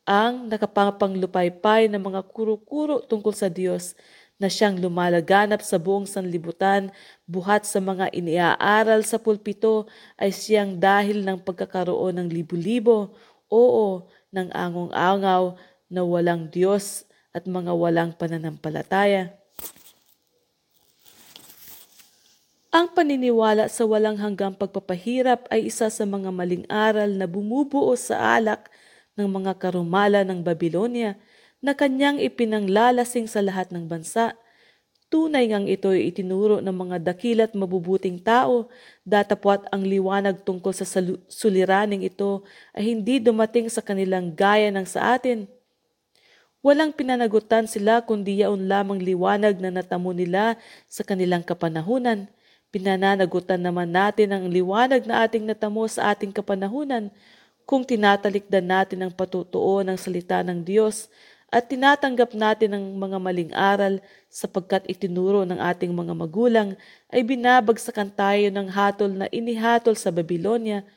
Ang 0.07 0.47
nakapanglupaypay 0.47 1.91
ng 1.91 1.99
mga 1.99 2.23
kuro-kuro 2.31 3.03
tungkol 3.03 3.35
sa 3.35 3.51
Diyos 3.51 3.99
na 4.39 4.47
siyang 4.49 4.79
lumalaganap 4.79 5.61
sa 5.61 5.77
buong 5.77 6.07
sanlibutan, 6.07 6.89
buhat 7.27 7.67
sa 7.67 7.77
mga 7.77 8.09
iniaaral 8.15 9.05
sa 9.05 9.21
pulpito 9.21 9.85
ay 10.17 10.33
siyang 10.33 10.79
dahil 10.81 11.21
ng 11.21 11.43
pagkakaroon 11.43 12.17
ng 12.17 12.27
libo-libo 12.31 13.13
oo 13.51 14.07
ng 14.31 14.49
angong-angaw 14.55 15.59
na 15.91 16.01
walang 16.07 16.47
Diyos 16.47 17.03
at 17.35 17.43
mga 17.43 17.75
walang 17.75 18.15
pananampalataya. 18.15 19.35
Ang 22.71 22.87
paniniwala 22.95 23.67
sa 23.67 23.83
walang 23.83 24.15
hanggang 24.15 24.55
pagpapahirap 24.55 25.43
ay 25.51 25.67
isa 25.67 25.91
sa 25.91 26.07
mga 26.07 26.31
maling 26.31 26.63
aral 26.71 27.11
na 27.11 27.27
bumubuo 27.27 27.91
sa 27.99 28.39
alak 28.39 28.71
ng 29.19 29.27
mga 29.27 29.59
karumala 29.59 30.23
ng 30.23 30.39
Babylonia 30.39 31.19
na 31.59 31.75
kanyang 31.75 32.23
ipinanglalasing 32.23 33.27
sa 33.27 33.43
lahat 33.43 33.75
ng 33.75 33.91
bansa 33.91 34.39
Tunay 35.11 35.51
ngang 35.51 35.67
ito 35.67 35.91
ay 35.91 36.07
itinuro 36.07 36.63
ng 36.63 36.71
mga 36.71 37.03
dakilat 37.03 37.51
mabubuting 37.51 38.15
tao, 38.15 38.71
datapwat 39.03 39.67
ang 39.67 39.83
liwanag 39.83 40.39
tungkol 40.47 40.71
sa 40.71 40.87
suliraning 41.27 42.07
ito 42.07 42.47
ay 42.71 42.95
hindi 42.95 43.19
dumating 43.19 43.67
sa 43.67 43.83
kanilang 43.83 44.31
gaya 44.31 44.71
ng 44.71 44.87
sa 44.87 45.19
atin. 45.19 45.51
Walang 46.63 46.95
pinanagutan 46.95 47.67
sila 47.67 47.99
kundi 48.07 48.39
yaon 48.39 48.71
lamang 48.71 49.03
liwanag 49.03 49.59
na 49.59 49.67
natamo 49.67 50.15
nila 50.15 50.55
sa 50.87 51.03
kanilang 51.03 51.43
kapanahunan. 51.43 52.31
Pinananagutan 52.71 53.59
naman 53.59 53.91
natin 53.91 54.31
ang 54.31 54.47
liwanag 54.47 55.03
na 55.03 55.27
ating 55.27 55.43
natamo 55.43 55.83
sa 55.91 56.15
ating 56.15 56.31
kapanahunan 56.31 57.11
kung 57.67 57.83
tinatalikdan 57.83 58.63
natin 58.63 59.03
ang 59.03 59.11
patutuo 59.11 59.83
ng 59.83 59.99
salita 59.99 60.39
ng 60.39 60.63
Diyos 60.63 61.11
at 61.51 61.67
tinatanggap 61.67 62.31
natin 62.31 62.79
ang 62.79 62.85
mga 62.95 63.17
maling 63.19 63.51
aral 63.51 63.99
sapagkat 64.31 64.87
itinuro 64.87 65.43
ng 65.43 65.59
ating 65.59 65.91
mga 65.91 66.15
magulang 66.15 66.79
ay 67.11 67.27
binabagsakan 67.27 68.07
tayo 68.07 68.47
ng 68.47 68.71
hatol 68.71 69.11
na 69.11 69.27
inihatol 69.35 69.91
sa 69.99 70.15
Babylonia, 70.15 70.87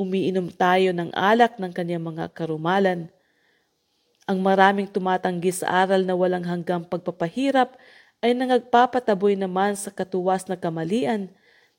umiinom 0.00 0.48
tayo 0.48 0.96
ng 0.96 1.12
alak 1.12 1.60
ng 1.60 1.68
kanyang 1.76 2.08
mga 2.08 2.32
karumalan. 2.32 3.12
Ang 4.24 4.40
maraming 4.40 4.88
tumatanggi 4.88 5.52
sa 5.52 5.84
aral 5.84 6.08
na 6.08 6.16
walang 6.16 6.44
hanggang 6.48 6.88
pagpapahirap 6.88 7.76
ay 8.24 8.32
nangagpapataboy 8.32 9.36
naman 9.36 9.76
sa 9.76 9.92
katuwas 9.92 10.48
na 10.48 10.56
kamalian. 10.56 11.28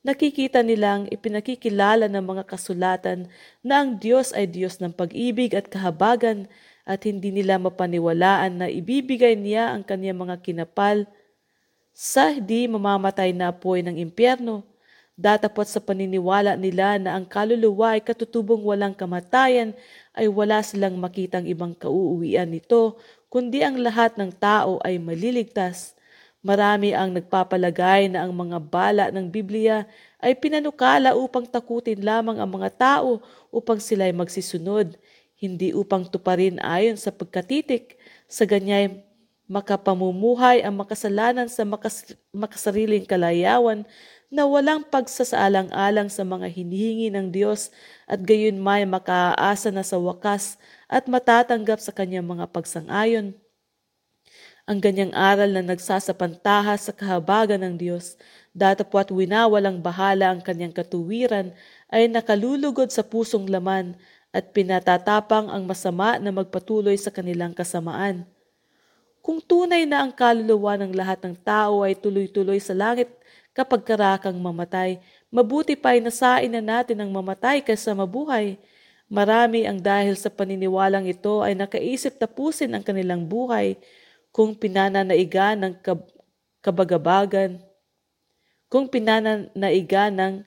Nakikita 0.06 0.62
nilang 0.62 1.10
ipinakikilala 1.10 2.06
ng 2.06 2.24
mga 2.24 2.44
kasulatan 2.46 3.26
na 3.66 3.82
ang 3.82 3.98
Diyos 3.98 4.38
ay 4.38 4.46
Diyos 4.46 4.78
ng 4.78 4.94
pag-ibig 4.94 5.58
at 5.58 5.66
kahabagan 5.66 6.46
at 6.90 7.06
hindi 7.06 7.30
nila 7.30 7.62
mapaniwalaan 7.62 8.66
na 8.66 8.66
ibibigay 8.66 9.38
niya 9.38 9.78
ang 9.78 9.86
kanyang 9.86 10.26
mga 10.26 10.42
kinapal 10.42 11.06
sa 11.94 12.34
hindi 12.34 12.66
mamamatay 12.66 13.30
na 13.30 13.54
apoy 13.54 13.86
ng 13.86 13.94
impyerno. 14.02 14.66
Datapot 15.14 15.70
sa 15.70 15.78
paniniwala 15.78 16.58
nila 16.58 16.98
na 16.98 17.14
ang 17.14 17.30
kaluluwa 17.30 17.94
ay 17.94 18.02
katutubong 18.02 18.66
walang 18.66 18.98
kamatayan 18.98 19.78
ay 20.18 20.26
wala 20.26 20.66
silang 20.66 20.98
makitang 20.98 21.46
ibang 21.46 21.78
kauuwian 21.78 22.50
nito, 22.50 22.98
kundi 23.30 23.62
ang 23.62 23.78
lahat 23.78 24.18
ng 24.18 24.34
tao 24.34 24.82
ay 24.82 24.98
maliligtas. 24.98 25.94
Marami 26.42 26.96
ang 26.96 27.14
nagpapalagay 27.14 28.10
na 28.10 28.26
ang 28.26 28.34
mga 28.34 28.58
bala 28.64 29.06
ng 29.14 29.30
Biblia 29.30 29.86
ay 30.24 30.34
pinanukala 30.40 31.14
upang 31.14 31.46
takutin 31.46 32.02
lamang 32.02 32.40
ang 32.40 32.50
mga 32.50 32.70
tao 32.74 33.22
upang 33.54 33.78
sila 33.78 34.08
ay 34.10 34.16
magsisunod 34.16 34.98
hindi 35.40 35.72
upang 35.72 36.04
tuparin 36.04 36.60
ayon 36.60 37.00
sa 37.00 37.16
pagkatitik, 37.16 37.96
sa 38.28 38.44
ganyay 38.44 39.08
makapamumuhay 39.50 40.62
ang 40.62 40.78
makasalanan 40.78 41.48
sa 41.48 41.64
makas- 41.66 42.14
makasariling 42.36 43.08
kalayawan 43.08 43.88
na 44.30 44.46
walang 44.46 44.86
pagsasaalang-alang 44.86 46.06
sa 46.12 46.22
mga 46.22 46.46
hinihingi 46.54 47.10
ng 47.10 47.34
Diyos 47.34 47.74
at 48.06 48.22
gayon 48.22 48.62
may 48.62 48.86
makaaasa 48.86 49.74
na 49.74 49.82
sa 49.82 49.98
wakas 49.98 50.62
at 50.86 51.10
matatanggap 51.10 51.82
sa 51.82 51.90
kanyang 51.90 52.30
mga 52.30 52.46
pagsang-ayon. 52.54 53.34
Ang 54.70 54.78
ganyang 54.86 55.10
aral 55.18 55.50
na 55.50 55.66
nagsasapantaha 55.66 56.78
sa 56.78 56.94
kahabagan 56.94 57.66
ng 57.66 57.76
Diyos, 57.82 58.22
datapwat 58.54 59.10
winawalang 59.10 59.82
bahala 59.82 60.30
ang 60.30 60.46
kanyang 60.46 60.78
katuwiran, 60.78 61.58
ay 61.90 62.06
nakalulugod 62.06 62.94
sa 62.94 63.02
pusong 63.02 63.50
laman 63.50 63.98
at 64.30 64.54
pinatatapang 64.54 65.50
ang 65.50 65.66
masama 65.66 66.22
na 66.22 66.30
magpatuloy 66.30 66.94
sa 66.98 67.10
kanilang 67.10 67.54
kasamaan. 67.54 68.30
Kung 69.20 69.42
tunay 69.44 69.84
na 69.84 70.06
ang 70.06 70.14
kaluluwa 70.14 70.80
ng 70.80 70.96
lahat 70.96 71.20
ng 71.26 71.36
tao 71.44 71.84
ay 71.84 71.98
tuloy-tuloy 71.98 72.58
sa 72.62 72.72
langit 72.78 73.12
kapag 73.52 73.84
karakang 73.84 74.38
mamatay, 74.38 75.02
mabuti 75.28 75.76
pa 75.76 75.98
ay 75.98 76.02
nasain 76.02 76.50
na 76.50 76.62
natin 76.64 77.04
ang 77.04 77.12
mamatay 77.12 77.60
kaysa 77.60 77.92
mabuhay. 77.92 78.56
Marami 79.10 79.66
ang 79.66 79.82
dahil 79.82 80.14
sa 80.14 80.30
paniniwalang 80.30 81.10
ito 81.10 81.42
ay 81.42 81.58
nakaisip 81.58 82.22
tapusin 82.22 82.72
ang 82.78 82.86
kanilang 82.86 83.26
buhay 83.26 83.76
kung 84.30 84.54
pinananaiga 84.54 85.58
ng 85.58 85.74
kab- 85.82 86.10
kabagabagan, 86.62 87.58
kung 88.70 88.86
pinananaiga 88.86 90.14
ng 90.14 90.46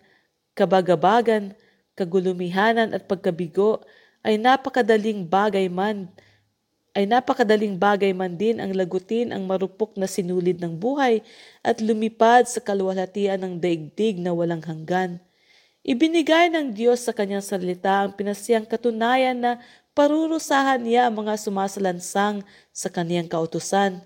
kabagabagan, 0.55 1.59
kagulumihanan 1.99 2.97
at 2.97 3.05
pagkabigo 3.05 3.85
ay 4.23 4.39
napakadaling 4.39 5.27
bagay 5.27 5.67
man 5.67 6.09
ay 6.93 7.09
napakadaling 7.09 7.81
bagay 7.81 8.13
man 8.13 8.37
din 8.37 8.61
ang 8.61 8.69
lagutin 8.77 9.33
ang 9.33 9.49
marupok 9.49 9.97
na 9.97 10.05
sinulid 10.05 10.61
ng 10.61 10.77
buhay 10.77 11.25
at 11.65 11.81
lumipad 11.81 12.45
sa 12.45 12.61
kaluwalhatian 12.61 13.41
ng 13.41 13.55
daigdig 13.57 14.21
na 14.21 14.37
walang 14.37 14.61
hanggan. 14.61 15.17
Ibinigay 15.83 16.53
ng 16.53 16.77
Diyos 16.77 17.03
sa 17.03 17.17
kanyang 17.17 17.43
salita 17.43 18.05
ang 18.05 18.13
pinasiyang 18.13 18.69
katunayan 18.69 19.35
na 19.41 19.53
parurusahan 19.97 20.85
niya 20.85 21.09
ang 21.09 21.25
mga 21.25 21.35
sumasalansang 21.41 22.45
sa 22.71 22.89
kaniyang 22.93 23.27
kautusan. 23.27 23.99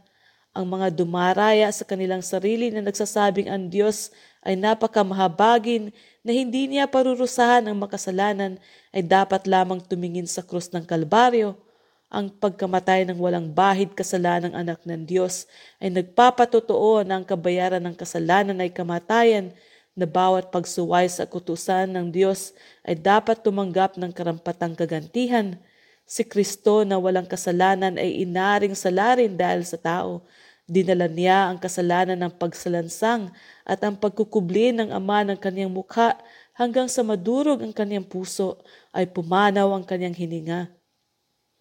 Ang 0.57 0.67
mga 0.73 0.89
dumaraya 0.95 1.69
sa 1.69 1.85
kanilang 1.85 2.25
sarili 2.25 2.73
na 2.73 2.81
nagsasabing 2.81 3.53
ang 3.53 3.69
Diyos 3.69 4.09
ay 4.47 4.55
napakamahabagin 4.55 5.91
na 6.23 6.31
hindi 6.31 6.71
niya 6.71 6.87
parurusahan 6.87 7.67
ang 7.67 7.75
makasalanan 7.75 8.63
ay 8.95 9.03
dapat 9.03 9.51
lamang 9.51 9.83
tumingin 9.83 10.31
sa 10.31 10.47
krus 10.47 10.71
ng 10.71 10.87
Kalbaryo. 10.87 11.59
Ang 12.07 12.31
pagkamatay 12.31 13.03
ng 13.11 13.19
walang 13.19 13.51
bahid 13.51 13.91
kasalanan 13.99 14.55
ng 14.55 14.55
anak 14.55 14.81
ng 14.87 15.03
Diyos 15.03 15.51
ay 15.83 15.91
nagpapatotoo 15.91 17.03
na 17.03 17.19
ang 17.19 17.27
kabayaran 17.27 17.83
ng 17.83 17.99
kasalanan 17.99 18.63
ay 18.63 18.71
kamatayan 18.71 19.51
na 19.99 20.07
bawat 20.07 20.55
pagsuway 20.55 21.11
sa 21.11 21.27
kutusan 21.27 21.91
ng 21.91 22.15
Diyos 22.15 22.55
ay 22.87 22.95
dapat 22.95 23.43
tumanggap 23.43 23.99
ng 23.99 24.15
karampatang 24.15 24.79
kagantihan 24.79 25.59
Si 26.07 26.23
Kristo 26.23 26.87
na 26.87 27.03
walang 27.03 27.27
kasalanan 27.27 27.99
ay 27.99 28.23
inaring 28.23 28.79
salarin 28.79 29.35
dahil 29.35 29.67
sa 29.67 29.75
tao. 29.75 30.23
Dinala 30.67 31.07
niya 31.07 31.47
ang 31.47 31.63
kasalanan 31.63 32.19
ng 32.19 32.33
pagsalansang 32.43 33.31
at 33.63 33.79
ang 33.87 33.95
pagkukubli 33.95 34.75
ng 34.75 34.91
Ama 34.91 35.23
ng 35.23 35.39
kanyang 35.39 35.71
mukha 35.71 36.19
hanggang 36.59 36.91
sa 36.91 37.07
madurog 37.07 37.63
ang 37.63 37.71
kanyang 37.71 38.03
puso 38.03 38.59
ay 38.91 39.07
pumanaw 39.07 39.71
ang 39.79 39.87
kanyang 39.87 40.19
hininga. 40.19 40.67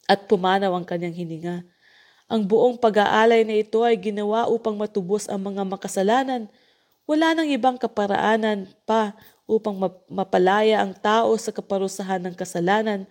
At 0.10 0.26
pumanaw 0.26 0.74
ang 0.74 0.90
kanyang 0.90 1.14
hininga. 1.22 1.62
Ang 2.26 2.50
buong 2.50 2.82
pag-aalay 2.82 3.46
na 3.46 3.62
ito 3.62 3.86
ay 3.86 3.94
ginawa 4.02 4.50
upang 4.50 4.74
matubos 4.74 5.30
ang 5.30 5.54
mga 5.54 5.62
makasalanan. 5.62 6.50
Wala 7.06 7.38
nang 7.38 7.46
ibang 7.46 7.78
kaparaanan 7.78 8.66
pa 8.90 9.14
upang 9.46 9.78
mapalaya 10.10 10.82
ang 10.82 10.98
tao 10.98 11.38
sa 11.38 11.54
kaparusahan 11.54 12.26
ng 12.26 12.34
kasalanan 12.34 13.06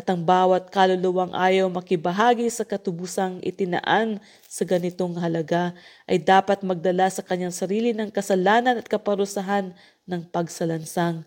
at 0.00 0.08
ang 0.08 0.24
bawat 0.24 0.72
kaluluwang 0.72 1.28
ayaw 1.36 1.68
makibahagi 1.68 2.48
sa 2.48 2.64
katubusang 2.64 3.36
itinaan 3.44 4.16
sa 4.48 4.64
ganitong 4.64 5.12
halaga 5.20 5.76
ay 6.08 6.16
dapat 6.16 6.64
magdala 6.64 7.12
sa 7.12 7.20
kanyang 7.20 7.52
sarili 7.52 7.92
ng 7.92 8.08
kasalanan 8.08 8.80
at 8.80 8.88
kaparusahan 8.88 9.76
ng 10.08 10.22
pagsalansang. 10.32 11.20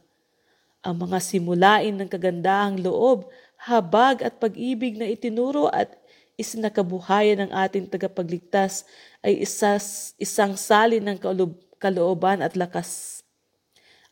Ang 0.81 0.95
mga 1.05 1.21
simulain 1.21 1.93
ng 1.93 2.09
kagandahang 2.09 2.81
loob, 2.81 3.29
habag 3.62 4.25
at 4.25 4.41
pag-ibig 4.41 4.97
na 4.97 5.05
itinuro 5.05 5.69
at 5.69 5.93
isinakabuhayan 6.33 7.45
ng 7.45 7.51
ating 7.53 7.86
tagapagligtas 7.86 8.89
ay 9.21 9.38
isas, 9.38 10.17
isang 10.17 10.57
salin 10.57 11.05
ng 11.05 11.21
kalooban 11.77 12.41
at 12.41 12.57
lakas 12.57 13.21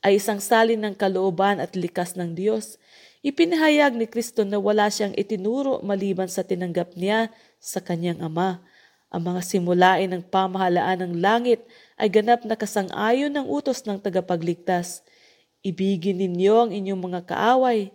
ay 0.02 0.18
isang 0.18 0.42
salin 0.42 0.82
ng 0.82 0.96
kalooban 0.98 1.62
at 1.62 1.78
likas 1.78 2.18
ng 2.18 2.34
Diyos 2.34 2.81
Ipinahayag 3.22 3.94
ni 3.94 4.10
Kristo 4.10 4.42
na 4.42 4.58
wala 4.58 4.90
siyang 4.90 5.14
itinuro 5.14 5.78
maliban 5.86 6.26
sa 6.26 6.42
tinanggap 6.42 6.98
niya 6.98 7.30
sa 7.62 7.78
kanyang 7.78 8.18
Ama. 8.18 8.66
Ang 9.14 9.22
mga 9.30 9.42
simulain 9.46 10.10
ng 10.10 10.26
pamahalaan 10.26 11.06
ng 11.06 11.14
langit 11.22 11.62
ay 12.02 12.10
ganap 12.10 12.42
na 12.50 12.58
kasang-ayon 12.58 13.30
ng 13.30 13.46
utos 13.46 13.86
ng 13.86 14.02
tagapagligtas. 14.02 15.06
Ibigin 15.62 16.18
ninyo 16.18 16.56
ang 16.66 16.72
inyong 16.74 16.98
mga 16.98 17.22
kaaway. 17.30 17.94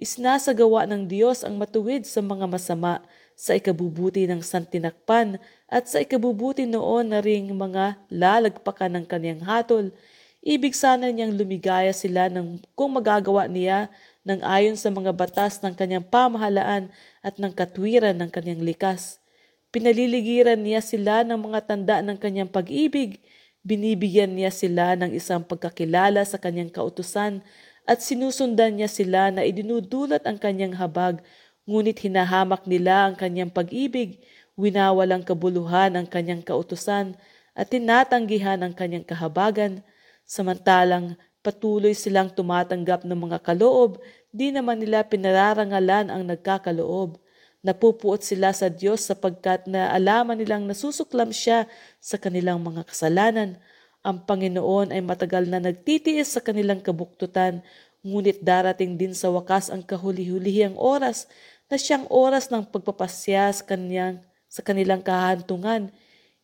Isnasagawa 0.00 0.88
ng 0.88 1.12
Diyos 1.12 1.44
ang 1.44 1.60
matuwid 1.60 2.08
sa 2.08 2.24
mga 2.24 2.48
masama 2.48 3.04
sa 3.36 3.52
ikabubuti 3.52 4.24
ng 4.24 4.40
santinakpan 4.40 5.36
at 5.68 5.92
sa 5.92 6.00
ikabubuti 6.00 6.64
noon 6.64 7.12
na 7.12 7.20
ring 7.20 7.52
mga 7.52 8.00
lalagpakan 8.08 8.96
ng 8.96 9.04
kanyang 9.04 9.44
hatol. 9.44 9.92
Ibig 10.40 10.72
sana 10.72 11.12
niyang 11.12 11.36
lumigaya 11.36 11.92
sila 11.92 12.32
ng 12.32 12.64
kung 12.72 12.96
magagawa 12.96 13.44
niya 13.44 13.92
ng 14.24 14.40
ayon 14.40 14.76
sa 14.80 14.88
mga 14.88 15.12
batas 15.12 15.60
ng 15.60 15.76
kanyang 15.76 16.04
pamahalaan 16.04 16.88
at 17.20 17.36
ng 17.36 17.52
katwiran 17.52 18.16
ng 18.16 18.32
kanyang 18.32 18.64
likas. 18.64 19.20
Pinaliligiran 19.68 20.60
niya 20.60 20.80
sila 20.80 21.22
ng 21.22 21.36
mga 21.36 21.60
tanda 21.68 21.96
ng 22.00 22.16
kanyang 22.16 22.48
pag-ibig, 22.48 23.20
binibigyan 23.60 24.32
niya 24.32 24.48
sila 24.48 24.96
ng 24.96 25.12
isang 25.12 25.44
pagkakilala 25.44 26.24
sa 26.24 26.40
kanyang 26.40 26.72
kautusan 26.72 27.44
at 27.84 28.00
sinusundan 28.00 28.80
niya 28.80 28.88
sila 28.88 29.28
na 29.28 29.44
idinudulot 29.44 30.24
ang 30.24 30.40
kanyang 30.40 30.72
habag, 30.80 31.20
ngunit 31.68 32.00
hinahamak 32.00 32.64
nila 32.64 33.12
ang 33.12 33.16
kanyang 33.16 33.52
pag-ibig, 33.52 34.24
winawalang 34.56 35.20
kabuluhan 35.20 35.92
ang 35.96 36.08
kanyang 36.08 36.40
kautusan 36.40 37.16
at 37.52 37.68
tinatanggihan 37.68 38.60
ang 38.64 38.72
kanyang 38.72 39.04
kahabagan, 39.04 39.84
samantalang 40.24 41.20
Patuloy 41.44 41.92
silang 41.92 42.32
tumatanggap 42.32 43.04
ng 43.04 43.18
mga 43.28 43.44
kaloob, 43.44 44.00
di 44.32 44.48
naman 44.48 44.80
nila 44.80 45.04
pinararangalan 45.04 46.08
ang 46.08 46.24
nagkakaloob. 46.24 47.20
Napupuot 47.60 48.24
sila 48.24 48.56
sa 48.56 48.72
Diyos 48.72 49.04
sapagkat 49.04 49.68
naalaman 49.68 50.40
nilang 50.40 50.64
nasusuklam 50.64 51.36
siya 51.36 51.68
sa 52.00 52.16
kanilang 52.16 52.64
mga 52.64 52.88
kasalanan. 52.88 53.60
Ang 54.00 54.24
Panginoon 54.24 54.88
ay 54.96 55.04
matagal 55.04 55.44
na 55.44 55.60
nagtitiis 55.60 56.32
sa 56.32 56.40
kanilang 56.40 56.80
kabuktutan, 56.80 57.60
ngunit 58.00 58.40
darating 58.40 58.96
din 58.96 59.12
sa 59.12 59.28
wakas 59.28 59.68
ang 59.68 59.84
kahuli-hulihang 59.84 60.80
oras 60.80 61.28
na 61.68 61.76
siyang 61.76 62.08
oras 62.08 62.48
ng 62.48 62.68
pagpapasya 62.72 63.52
sa, 63.52 63.64
kanyang, 63.68 64.20
sa 64.48 64.64
kanilang 64.64 65.04
kahantungan. 65.04 65.92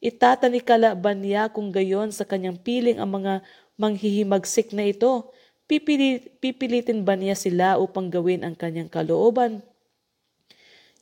Itatanikala 0.00 0.96
ba 0.96 1.12
niya 1.12 1.52
kung 1.52 1.68
gayon 1.68 2.12
sa 2.12 2.24
kanyang 2.24 2.56
piling 2.56 2.96
ang 2.96 3.12
mga 3.12 3.44
manghihimagsik 3.80 4.76
na 4.76 4.92
ito, 4.92 5.32
pipilit, 5.64 6.36
pipilitin 6.44 7.00
ba 7.00 7.16
niya 7.16 7.32
sila 7.32 7.80
upang 7.80 8.12
gawin 8.12 8.44
ang 8.44 8.52
kanyang 8.52 8.92
kalooban? 8.92 9.64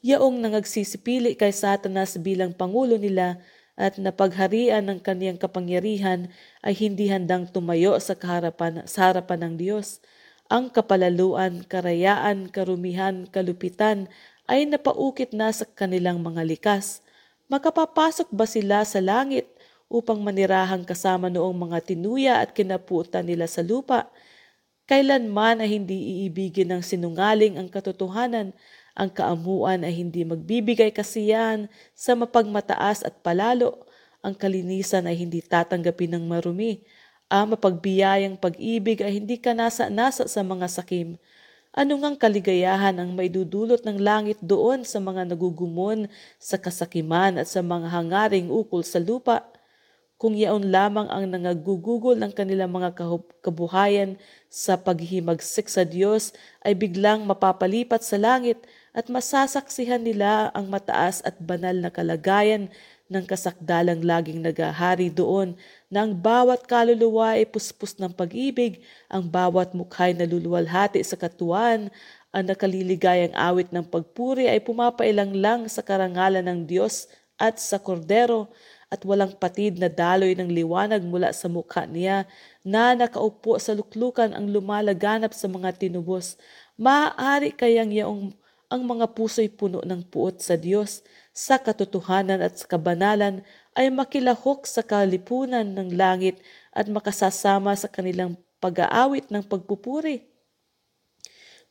Yaong 0.06 0.38
nangagsisipili 0.38 1.34
kay 1.34 1.50
Satanas 1.50 2.14
bilang 2.22 2.54
pangulo 2.54 2.94
nila 2.94 3.42
at 3.74 3.98
napagharian 3.98 4.86
ng 4.86 5.02
kaniyang 5.02 5.38
kapangyarihan 5.38 6.30
ay 6.62 6.74
hindi 6.78 7.10
handang 7.10 7.50
tumayo 7.50 7.98
sa, 7.98 8.14
kaharapan, 8.14 8.86
sa 8.86 9.10
harapan 9.10 9.50
ng 9.50 9.54
Diyos. 9.58 9.98
Ang 10.46 10.70
kapalaluan, 10.70 11.66
karayaan, 11.66 12.46
karumihan, 12.46 13.26
kalupitan 13.26 14.06
ay 14.46 14.70
napaukit 14.70 15.34
na 15.34 15.50
sa 15.50 15.66
kanilang 15.66 16.22
mga 16.22 16.46
likas. 16.46 17.02
Makapapasok 17.50 18.30
ba 18.30 18.46
sila 18.46 18.86
sa 18.86 19.02
langit 19.02 19.50
upang 19.88 20.20
manirahan 20.20 20.84
kasama 20.84 21.32
noong 21.32 21.56
mga 21.56 21.78
tinuya 21.84 22.34
at 22.44 22.52
kinaputan 22.52 23.24
nila 23.24 23.48
sa 23.48 23.64
lupa. 23.64 24.12
Kailanman 24.88 25.60
ay 25.64 25.80
hindi 25.80 26.24
iibigin 26.24 26.72
ng 26.72 26.80
sinungaling 26.84 27.60
ang 27.60 27.68
katotohanan, 27.68 28.56
ang 28.96 29.10
kaamuan 29.12 29.84
ay 29.84 29.92
hindi 29.96 30.24
magbibigay 30.24 30.92
kasiyahan 30.92 31.68
sa 31.92 32.16
mapagmataas 32.16 33.04
at 33.04 33.20
palalo, 33.20 33.84
ang 34.24 34.32
kalinisan 34.36 35.04
ay 35.08 35.16
hindi 35.16 35.40
tatanggapin 35.44 36.16
ng 36.16 36.24
marumi, 36.24 36.84
ang 37.28 37.52
mapagbiyayang 37.52 38.40
pag-ibig 38.40 39.04
ay 39.04 39.20
hindi 39.20 39.36
kanasa-nasa 39.36 40.24
sa 40.24 40.40
mga 40.40 40.66
sakim. 40.72 41.20
Ano 41.76 42.00
ngang 42.00 42.16
kaligayahan 42.16 42.96
ang 42.96 43.12
maidudulot 43.12 43.84
ng 43.84 44.00
langit 44.00 44.40
doon 44.40 44.82
sa 44.88 44.98
mga 44.98 45.36
nagugumon 45.36 46.08
sa 46.40 46.56
kasakiman 46.56 47.36
at 47.36 47.46
sa 47.46 47.60
mga 47.60 47.92
hangaring 47.92 48.48
ukol 48.48 48.80
sa 48.80 48.96
lupa? 48.96 49.44
Kung 50.18 50.34
yaon 50.34 50.74
lamang 50.74 51.06
ang 51.14 51.30
nangagugugol 51.30 52.18
ng 52.18 52.34
kanilang 52.34 52.74
mga 52.74 52.90
kabuhayan 53.38 54.18
sa 54.50 54.74
paghihimagsik 54.74 55.70
sa 55.70 55.86
Diyos 55.86 56.34
ay 56.66 56.74
biglang 56.74 57.22
mapapalipat 57.22 58.02
sa 58.02 58.18
langit 58.18 58.58
at 58.90 59.06
masasaksihan 59.06 60.02
nila 60.02 60.50
ang 60.58 60.66
mataas 60.66 61.22
at 61.22 61.38
banal 61.38 61.70
na 61.78 61.94
kalagayan 61.94 62.66
ng 63.06 63.24
kasakdalang 63.30 64.02
laging 64.02 64.42
nagahari 64.42 65.06
doon 65.06 65.54
na 65.86 66.02
ang 66.02 66.18
bawat 66.18 66.66
kaluluwa 66.66 67.38
ay 67.38 67.46
puspos 67.46 67.94
ng 68.02 68.10
pag-ibig, 68.10 68.82
ang 69.06 69.22
bawat 69.22 69.70
mukhay 69.70 70.18
na 70.18 70.26
luluwalhati 70.26 70.98
sa 71.06 71.14
katuan, 71.14 71.94
ang 72.34 72.44
nakaliligayang 72.44 73.38
awit 73.38 73.70
ng 73.70 73.86
pagpuri 73.86 74.50
ay 74.50 74.58
pumapailang 74.58 75.30
lang 75.30 75.70
sa 75.70 75.78
karangalan 75.78 76.42
ng 76.42 76.66
Diyos 76.66 77.06
at 77.38 77.62
sa 77.62 77.78
kordero 77.78 78.50
at 78.88 79.04
walang 79.04 79.36
patid 79.36 79.76
na 79.76 79.92
daloy 79.92 80.32
ng 80.32 80.48
liwanag 80.48 81.04
mula 81.04 81.28
sa 81.36 81.46
mukha 81.46 81.84
niya 81.84 82.24
na 82.64 82.96
nakaupo 82.96 83.60
sa 83.60 83.76
luklukan 83.76 84.32
ang 84.32 84.48
lumalaganap 84.48 85.36
sa 85.36 85.44
mga 85.44 85.76
tinubos. 85.76 86.40
Maaari 86.80 87.52
kayang 87.52 87.92
yaong 87.92 88.32
ang 88.68 88.82
mga 88.84 89.16
puso'y 89.16 89.48
puno 89.48 89.80
ng 89.80 90.04
puot 90.12 90.44
sa 90.44 90.56
Diyos, 90.56 91.00
sa 91.32 91.56
katotohanan 91.56 92.44
at 92.44 92.60
sa 92.60 92.68
kabanalan 92.68 93.40
ay 93.72 93.88
makilahok 93.88 94.68
sa 94.68 94.84
kalipunan 94.84 95.64
ng 95.64 95.96
langit 95.96 96.36
at 96.76 96.84
makasasama 96.88 97.72
sa 97.76 97.88
kanilang 97.88 98.36
pag-aawit 98.60 99.32
ng 99.32 99.40
pagpupuri. 99.44 100.28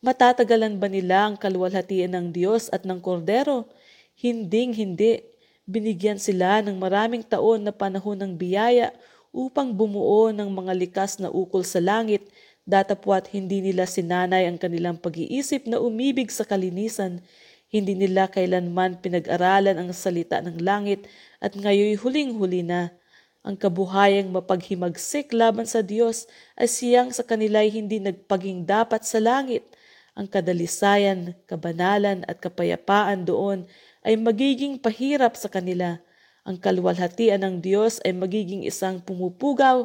Matatagalan 0.02 0.78
ba 0.78 0.90
nila 0.90 1.30
ang 1.30 1.36
kaluwalhatian 1.38 2.14
ng 2.14 2.26
Diyos 2.34 2.70
at 2.74 2.86
ng 2.86 3.02
Kordero? 3.02 3.70
Hinding 4.18 4.74
hindi 4.74 5.22
binigyan 5.68 6.16
sila 6.16 6.64
ng 6.64 6.80
maraming 6.80 7.22
taon 7.22 7.68
na 7.68 7.76
panahon 7.76 8.16
ng 8.16 8.34
biyaya 8.40 8.96
upang 9.36 9.76
bumuo 9.76 10.32
ng 10.32 10.48
mga 10.48 10.74
likas 10.74 11.20
na 11.20 11.28
ukol 11.28 11.62
sa 11.68 11.84
langit, 11.84 12.24
datapwat 12.64 13.28
hindi 13.36 13.60
nila 13.60 13.84
sinanay 13.84 14.48
ang 14.48 14.56
kanilang 14.56 14.96
pag-iisip 14.96 15.68
na 15.68 15.84
umibig 15.84 16.32
sa 16.32 16.48
kalinisan, 16.48 17.20
hindi 17.68 18.00
nila 18.00 18.32
kailanman 18.32 19.04
pinag-aralan 19.04 19.76
ang 19.76 19.92
salita 19.92 20.40
ng 20.40 20.64
langit 20.64 21.04
at 21.44 21.52
ngayoy 21.52 22.00
huling-huli 22.00 22.64
na. 22.64 22.96
Ang 23.44 23.60
kabuhayang 23.60 24.32
mapaghimagsik 24.32 25.36
laban 25.36 25.68
sa 25.68 25.84
Diyos 25.84 26.28
ay 26.56 26.68
siyang 26.68 27.12
sa 27.12 27.28
kanila'y 27.28 27.72
hindi 27.72 28.00
nagpaging 28.00 28.64
dapat 28.64 29.04
sa 29.04 29.20
langit. 29.20 29.68
Ang 30.16 30.32
kadalisayan, 30.32 31.36
kabanalan 31.48 32.24
at 32.28 32.40
kapayapaan 32.40 33.28
doon 33.28 33.68
ay 34.08 34.16
magiging 34.16 34.80
pahirap 34.80 35.36
sa 35.36 35.52
kanila. 35.52 36.00
Ang 36.48 36.56
kaluwalhatian 36.56 37.44
ng 37.44 37.60
Diyos 37.60 38.00
ay 38.08 38.16
magiging 38.16 38.64
isang 38.64 39.04
pumupugaw, 39.04 39.84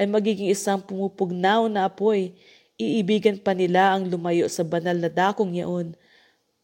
ay 0.00 0.08
magiging 0.08 0.48
isang 0.48 0.80
pumupugnaw 0.80 1.68
na 1.68 1.84
apoy. 1.84 2.32
Iibigan 2.80 3.36
pa 3.36 3.52
nila 3.52 3.92
ang 3.92 4.08
lumayo 4.08 4.48
sa 4.48 4.64
banal 4.64 4.96
na 4.96 5.12
dakong 5.12 5.52
yaon. 5.52 5.92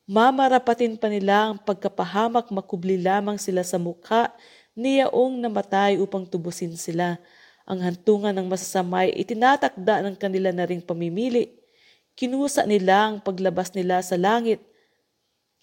Mamarapatin 0.09 0.97
pa 0.97 1.13
nila 1.13 1.53
ang 1.53 1.61
pagkapahamak 1.61 2.49
makubli 2.49 2.97
lamang 2.97 3.37
sila 3.37 3.61
sa 3.61 3.77
mukha 3.77 4.33
ni 4.73 5.05
yaong 5.05 5.37
namatay 5.45 6.01
upang 6.01 6.25
tubusin 6.25 6.73
sila. 6.73 7.21
Ang 7.69 7.85
hantungan 7.85 8.33
ng 8.33 8.49
masasamay 8.49 9.13
itinatakda 9.13 10.01
ng 10.09 10.17
kanila 10.17 10.49
na 10.57 10.65
ring 10.65 10.81
pamimili. 10.81 11.53
Kinusa 12.17 12.65
nila 12.65 13.13
ang 13.13 13.21
paglabas 13.21 13.77
nila 13.77 14.01
sa 14.01 14.17
langit 14.17 14.65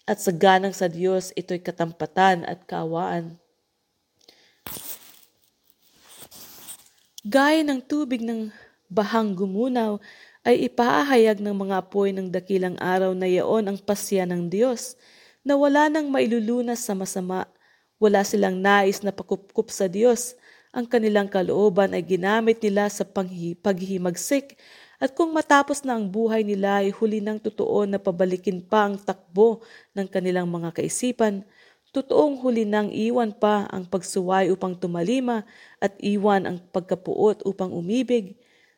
at 0.06 0.22
sa 0.22 0.30
ganang 0.30 0.70
sa 0.70 0.86
Diyos 0.86 1.34
ito'y 1.34 1.58
katampatan 1.58 2.46
at 2.46 2.62
kaawaan. 2.62 3.34
Gaya 7.26 7.66
ng 7.66 7.82
tubig 7.82 8.22
ng 8.22 8.54
bahang 8.86 9.34
gumunaw 9.34 9.98
ay 10.46 10.70
ipaahayag 10.70 11.42
ng 11.42 11.58
mga 11.58 11.82
apoy 11.82 12.14
ng 12.14 12.30
dakilang 12.30 12.78
araw 12.78 13.18
na 13.18 13.26
yaon 13.26 13.66
ang 13.66 13.78
pasya 13.82 14.22
ng 14.30 14.46
Diyos 14.46 14.94
na 15.42 15.58
wala 15.58 15.90
nang 15.90 16.06
mailulunas 16.06 16.86
sa 16.86 16.94
masama. 16.94 17.50
Wala 17.98 18.22
silang 18.22 18.62
nais 18.62 19.02
na 19.02 19.10
pakupkup 19.10 19.74
sa 19.74 19.90
Diyos. 19.90 20.38
Ang 20.70 20.86
kanilang 20.86 21.26
kalooban 21.26 21.98
ay 21.98 22.06
ginamit 22.06 22.62
nila 22.62 22.86
sa 22.86 23.02
paghihimagsik 23.58 24.54
at 24.96 25.12
kung 25.12 25.32
matapos 25.36 25.84
na 25.84 25.96
ang 25.96 26.08
buhay 26.08 26.40
nila 26.40 26.80
ay 26.80 26.92
huli 26.92 27.20
ng 27.20 27.36
totoo 27.36 27.84
na 27.84 28.00
pabalikin 28.00 28.64
pa 28.64 28.88
ang 28.88 28.96
takbo 28.96 29.60
ng 29.92 30.08
kanilang 30.08 30.48
mga 30.48 30.72
kaisipan, 30.72 31.44
totoong 31.92 32.40
huli 32.40 32.64
nang 32.64 32.88
iwan 32.88 33.32
pa 33.32 33.68
ang 33.72 33.84
pagsuway 33.84 34.48
upang 34.52 34.76
tumalima 34.76 35.44
at 35.80 35.92
iwan 36.00 36.48
ang 36.48 36.58
pagkapuot 36.72 37.44
upang 37.44 37.72
umibig, 37.72 38.36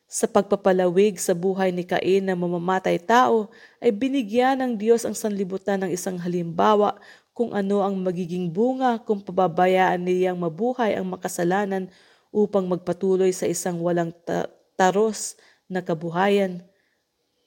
sa 0.09 0.25
pagpapalawig 0.25 1.21
sa 1.21 1.37
buhay 1.37 1.69
ni 1.69 1.85
Cain 1.85 2.25
na 2.25 2.33
mamamatay 2.33 2.97
tao 2.97 3.53
ay 3.77 3.93
binigyan 3.93 4.57
ng 4.57 4.73
Diyos 4.73 5.05
ang 5.05 5.13
sanlibutan 5.13 5.85
ng 5.85 5.93
isang 5.93 6.17
halimbawa 6.17 6.97
kung 7.37 7.53
ano 7.53 7.85
ang 7.85 7.93
magiging 8.01 8.49
bunga 8.49 8.97
kung 9.05 9.21
pababayaan 9.21 10.01
niyang 10.01 10.35
mabuhay 10.35 10.97
ang 10.97 11.05
makasalanan 11.13 11.93
upang 12.33 12.65
magpatuloy 12.65 13.29
sa 13.29 13.45
isang 13.45 13.77
walang 13.85 14.09
ta- 14.25 14.49
taros 14.73 15.37
na 15.69 15.85
kabuhayan. 15.85 16.65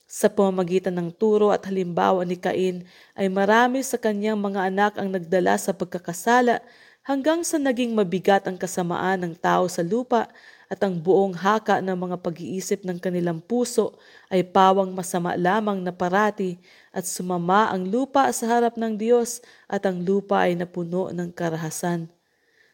Sa 0.07 0.31
pamamagitan 0.31 0.95
ng 0.95 1.11
turo 1.11 1.51
at 1.51 1.67
halimbawa 1.67 2.23
ni 2.23 2.39
Cain 2.39 2.87
ay 3.19 3.27
marami 3.27 3.83
sa 3.83 3.99
kanyang 3.99 4.39
mga 4.39 4.71
anak 4.71 4.93
ang 4.97 5.09
nagdala 5.11 5.59
sa 5.59 5.75
pagkakasala 5.75 6.63
hanggang 7.03 7.43
sa 7.43 7.59
naging 7.59 7.99
mabigat 7.99 8.47
ang 8.47 8.55
kasamaan 8.55 9.27
ng 9.27 9.35
tao 9.35 9.67
sa 9.67 9.83
lupa 9.83 10.31
at 10.71 10.81
ang 10.81 10.97
buong 10.97 11.37
haka 11.37 11.83
ng 11.85 11.99
mga 11.99 12.17
pag-iisip 12.23 12.87
ng 12.87 12.97
kanilang 12.97 13.43
puso 13.43 13.99
ay 14.33 14.47
pawang 14.47 14.95
masama 14.95 15.37
lamang 15.37 15.83
na 15.83 15.93
parati 15.93 16.57
at 16.95 17.05
sumama 17.05 17.69
ang 17.69 17.91
lupa 17.91 18.31
sa 18.33 18.49
harap 18.49 18.81
ng 18.81 18.97
Diyos 18.97 19.43
at 19.69 19.85
ang 19.85 20.01
lupa 20.01 20.49
ay 20.49 20.57
napuno 20.57 21.13
ng 21.13 21.29
karahasan. 21.35 22.09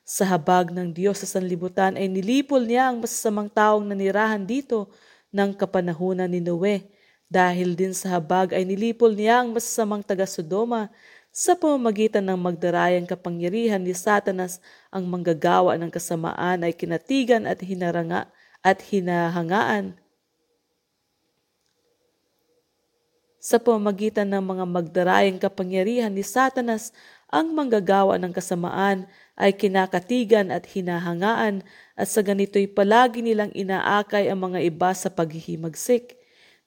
Sa 0.09 0.25
habag 0.25 0.73
ng 0.73 0.95
Diyos 0.95 1.21
sa 1.21 1.29
sanlibutan 1.39 1.99
ay 1.99 2.07
nilipol 2.07 2.65
niya 2.65 2.89
ang 2.93 3.03
masasamang 3.03 3.51
taong 3.51 3.85
nanirahan 3.85 4.47
dito 4.47 4.89
ng 5.33 5.51
kapanahunan 5.57 6.29
ni 6.29 6.41
Noe. 6.41 6.88
Dahil 7.29 7.77
din 7.77 7.93
sa 7.93 8.17
habag 8.17 8.57
ay 8.57 8.64
nilipol 8.64 9.12
niya 9.12 9.45
ang 9.45 9.53
masasamang 9.53 10.01
taga-Sodoma 10.01 10.88
sa 11.29 11.53
pamamagitan 11.53 12.25
ng 12.25 12.41
magdarayang 12.41 13.05
kapangyarihan 13.05 13.79
ni 13.79 13.93
Satanas 13.93 14.59
ang 14.88 15.05
manggagawa 15.05 15.77
ng 15.77 15.93
kasamaan 15.93 16.64
ay 16.64 16.73
kinatigan 16.73 17.45
at 17.45 17.61
hinaranga 17.61 18.27
at 18.64 18.81
hinahangaan. 18.81 19.95
Sa 23.38 23.61
pamamagitan 23.62 24.27
ng 24.27 24.43
mga 24.43 24.64
magdarayang 24.67 25.38
kapangyarihan 25.38 26.11
ni 26.11 26.27
Satanas, 26.27 26.91
ang 27.29 27.53
manggagawa 27.53 28.17
ng 28.17 28.33
kasamaan 28.33 29.05
ay 29.38 29.55
kinakatigan 29.55 30.51
at 30.51 30.66
hinahangaan 30.66 31.62
at 31.94 32.09
sa 32.11 32.27
ganito'y 32.27 32.66
palagi 32.66 33.22
nilang 33.22 33.55
inaakay 33.55 34.27
ang 34.27 34.51
mga 34.51 34.66
iba 34.66 34.90
sa 34.92 35.09
paghihimagsik. 35.14 36.18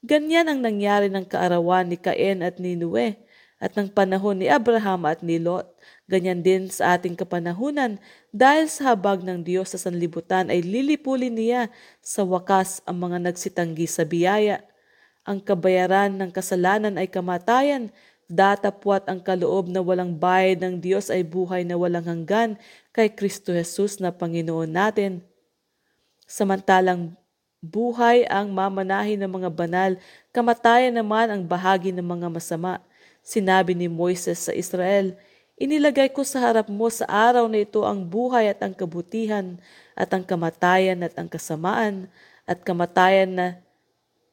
Ganyan 0.02 0.48
ang 0.48 0.64
nangyari 0.64 1.12
ng 1.12 1.28
kaarawan 1.28 1.92
ni 1.92 2.00
Cain 2.00 2.42
at 2.42 2.58
ni 2.58 2.80
Nue 2.80 3.20
at 3.62 3.78
ng 3.78 3.94
panahon 3.94 4.42
ni 4.42 4.50
Abraham 4.50 5.06
at 5.06 5.22
ni 5.22 5.38
Lot. 5.38 5.70
Ganyan 6.10 6.42
din 6.42 6.72
sa 6.74 6.98
ating 6.98 7.14
kapanahunan 7.14 8.02
dahil 8.34 8.66
sa 8.66 8.96
habag 8.96 9.22
ng 9.22 9.46
Diyos 9.46 9.70
sa 9.70 9.78
sanlibutan 9.78 10.50
ay 10.50 10.66
lilipulin 10.66 11.38
niya 11.38 11.70
sa 12.02 12.26
wakas 12.26 12.82
ang 12.90 12.98
mga 12.98 13.30
nagsitanggi 13.30 13.86
sa 13.86 14.02
biyaya. 14.08 14.66
Ang 15.22 15.38
kabayaran 15.46 16.18
ng 16.18 16.34
kasalanan 16.34 16.98
ay 16.98 17.06
kamatayan 17.06 17.94
Datapwat 18.32 19.12
ang 19.12 19.20
kaloob 19.20 19.68
na 19.68 19.84
walang 19.84 20.16
bayad 20.16 20.64
ng 20.64 20.80
Diyos 20.80 21.12
ay 21.12 21.28
buhay 21.28 21.68
na 21.68 21.76
walang 21.76 22.08
hanggan 22.08 22.56
kay 22.96 23.12
Kristo 23.12 23.52
Jesus 23.52 24.00
na 24.00 24.08
Panginoon 24.08 24.72
natin. 24.72 25.20
Samantalang 26.24 27.12
buhay 27.60 28.24
ang 28.32 28.56
mamanahin 28.56 29.20
ng 29.20 29.28
mga 29.28 29.50
banal, 29.52 29.92
kamatayan 30.32 30.96
naman 30.96 31.28
ang 31.28 31.44
bahagi 31.44 31.92
ng 31.92 32.08
mga 32.08 32.32
masama. 32.32 32.80
Sinabi 33.20 33.76
ni 33.76 33.92
Moises 33.92 34.48
sa 34.48 34.56
Israel, 34.56 35.12
Inilagay 35.60 36.16
ko 36.16 36.24
sa 36.24 36.40
harap 36.40 36.72
mo 36.72 36.88
sa 36.88 37.04
araw 37.06 37.52
na 37.52 37.62
ito 37.62 37.84
ang 37.84 38.02
buhay 38.08 38.48
at 38.48 38.64
ang 38.64 38.72
kabutihan, 38.72 39.60
at 39.94 40.08
ang 40.16 40.24
kamatayan 40.24 41.04
at 41.04 41.14
ang 41.20 41.28
kasamaan, 41.28 42.08
at 42.48 42.64
kamatayan 42.64 43.30
na 43.36 43.48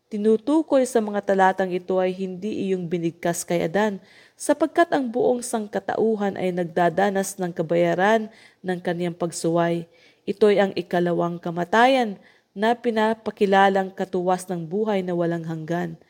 Tinutukoy 0.08 0.88
sa 0.88 1.04
mga 1.04 1.20
talatang 1.20 1.68
ito 1.68 2.00
ay 2.00 2.16
hindi 2.16 2.64
iyong 2.64 2.88
binigkas 2.88 3.44
kay 3.44 3.60
Adan, 3.60 4.00
sapagkat 4.40 4.88
ang 4.88 5.12
buong 5.12 5.44
sangkatauhan 5.44 6.40
ay 6.40 6.48
nagdadanas 6.48 7.36
ng 7.36 7.52
kabayaran 7.52 8.32
ng 8.64 8.78
kaniyang 8.80 9.12
pagsuway. 9.12 9.84
Ito'y 10.24 10.64
ang 10.64 10.72
ikalawang 10.72 11.36
kamatayan 11.36 12.16
na 12.56 12.72
pinapakilalang 12.72 13.92
katuwas 13.92 14.48
ng 14.48 14.64
buhay 14.64 15.04
na 15.04 15.12
walang 15.12 15.44
hanggan. 15.44 16.00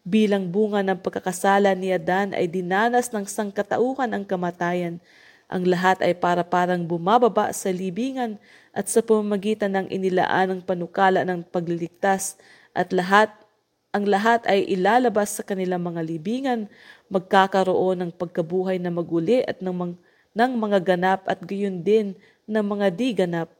Bilang 0.00 0.48
bunga 0.48 0.80
ng 0.80 1.04
pagkakasala 1.04 1.76
ni 1.76 1.92
Adan 1.92 2.32
ay 2.32 2.48
dinanas 2.48 3.12
ng 3.12 3.28
sangkatauhan 3.28 4.16
ang 4.16 4.24
kamatayan. 4.24 4.96
Ang 5.52 5.68
lahat 5.68 6.00
ay 6.00 6.16
para 6.16 6.40
parang 6.40 6.88
bumababa 6.88 7.52
sa 7.52 7.68
libingan 7.68 8.40
at 8.72 8.88
sa 8.88 9.04
pamamagitan 9.04 9.76
ng 9.76 9.92
inilaan 9.92 10.56
ng 10.56 10.60
panukala 10.64 11.20
ng 11.28 11.44
pagliligtas 11.44 12.40
at 12.72 12.88
lahat 12.96 13.41
ang 13.92 14.08
lahat 14.08 14.40
ay 14.48 14.64
ilalabas 14.72 15.36
sa 15.36 15.44
kanilang 15.44 15.84
mga 15.84 16.00
libingan, 16.00 16.60
magkakaroon 17.12 18.00
ng 18.00 18.10
pagkabuhay 18.16 18.80
na 18.80 18.88
maguli 18.88 19.44
at 19.44 19.60
ng, 19.60 19.92
ng 20.32 20.52
mga 20.56 20.78
ganap 20.80 21.20
at 21.28 21.44
gayon 21.44 21.84
din 21.84 22.16
ng 22.48 22.64
mga 22.64 22.88
di 22.88 23.12
ganap. 23.12 23.52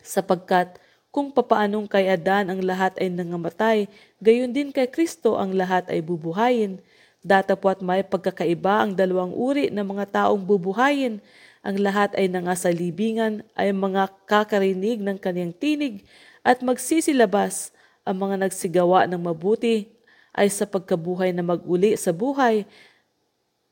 Sapagkat 0.00 0.80
kung 1.12 1.28
papaanong 1.28 1.84
kay 1.84 2.08
Adan 2.08 2.48
ang 2.48 2.64
lahat 2.64 2.96
ay 2.96 3.12
nangamatay, 3.12 3.84
gayon 4.24 4.48
din 4.48 4.72
kay 4.72 4.88
Kristo 4.88 5.36
ang 5.36 5.52
lahat 5.52 5.92
ay 5.92 6.00
bubuhayin. 6.00 6.80
Datapwat 7.20 7.84
may 7.84 8.00
pagkakaiba 8.00 8.88
ang 8.88 8.96
dalawang 8.96 9.36
uri 9.36 9.68
ng 9.68 9.84
mga 9.84 10.24
taong 10.24 10.40
bubuhayin. 10.40 11.20
Ang 11.60 11.76
lahat 11.84 12.16
ay 12.16 12.32
nangasalibingan 12.32 13.44
ay 13.52 13.76
mga 13.76 14.08
kakarinig 14.24 15.04
ng 15.04 15.20
kaniyang 15.20 15.52
tinig 15.52 16.00
at 16.40 16.64
magsisilabas 16.64 17.76
ang 18.04 18.16
mga 18.16 18.48
nagsigawa 18.48 19.06
ng 19.06 19.20
mabuti 19.20 19.88
ay 20.34 20.48
sa 20.48 20.64
pagkabuhay 20.66 21.34
na 21.34 21.42
maguli 21.42 21.98
sa 21.98 22.14
buhay 22.14 22.64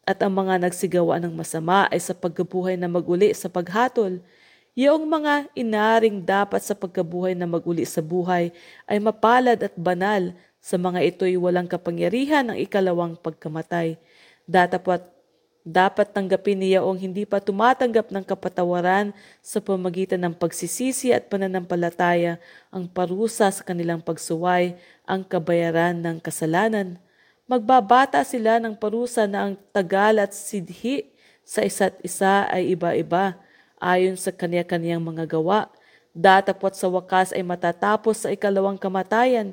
at 0.08 0.18
ang 0.24 0.32
mga 0.32 0.64
nagsigawa 0.64 1.20
ng 1.20 1.36
masama 1.36 1.84
ay 1.92 2.00
sa 2.00 2.16
pagkabuhay 2.16 2.80
na 2.80 2.88
maguli 2.88 3.28
sa 3.36 3.52
paghatol. 3.52 4.24
Yung 4.78 5.10
mga 5.10 5.50
inaring 5.58 6.22
dapat 6.22 6.62
sa 6.64 6.72
pagkabuhay 6.72 7.34
na 7.34 7.44
maguli 7.44 7.84
sa 7.84 8.00
buhay 8.00 8.54
ay 8.86 8.98
mapalad 9.02 9.58
at 9.58 9.74
banal 9.76 10.32
sa 10.62 10.78
mga 10.78 11.02
ito'y 11.12 11.36
walang 11.36 11.66
kapangyarihan 11.66 12.46
ng 12.48 12.58
ikalawang 12.62 13.18
pagkamatay. 13.18 13.98
Datapat 14.46 15.17
dapat 15.68 16.16
tanggapin 16.16 16.57
niya 16.57 16.81
ang 16.81 16.96
hindi 16.96 17.28
pa 17.28 17.44
tumatanggap 17.44 18.09
ng 18.09 18.24
kapatawaran 18.24 19.12
sa 19.44 19.61
pamagitan 19.61 20.24
ng 20.24 20.33
pagsisisi 20.33 21.12
at 21.12 21.28
pananampalataya 21.28 22.40
ang 22.72 22.88
parusa 22.88 23.52
sa 23.52 23.61
kanilang 23.61 24.00
pagsuway, 24.00 24.81
ang 25.04 25.20
kabayaran 25.20 26.00
ng 26.00 26.24
kasalanan. 26.24 26.96
Magbabata 27.44 28.24
sila 28.24 28.57
ng 28.57 28.81
parusa 28.81 29.28
na 29.28 29.48
ang 29.48 29.54
tagal 29.68 30.16
at 30.16 30.33
sidhi 30.33 31.12
sa 31.44 31.61
isa't 31.61 32.00
isa 32.00 32.48
ay 32.48 32.72
iba-iba 32.72 33.37
ayon 33.76 34.16
sa 34.16 34.33
kanya-kanyang 34.33 35.04
mga 35.04 35.28
gawa. 35.28 35.68
Datapot 36.16 36.72
sa 36.72 36.88
wakas 36.88 37.37
ay 37.37 37.44
matatapos 37.44 38.24
sa 38.24 38.33
ikalawang 38.33 38.81
kamatayan, 38.81 39.52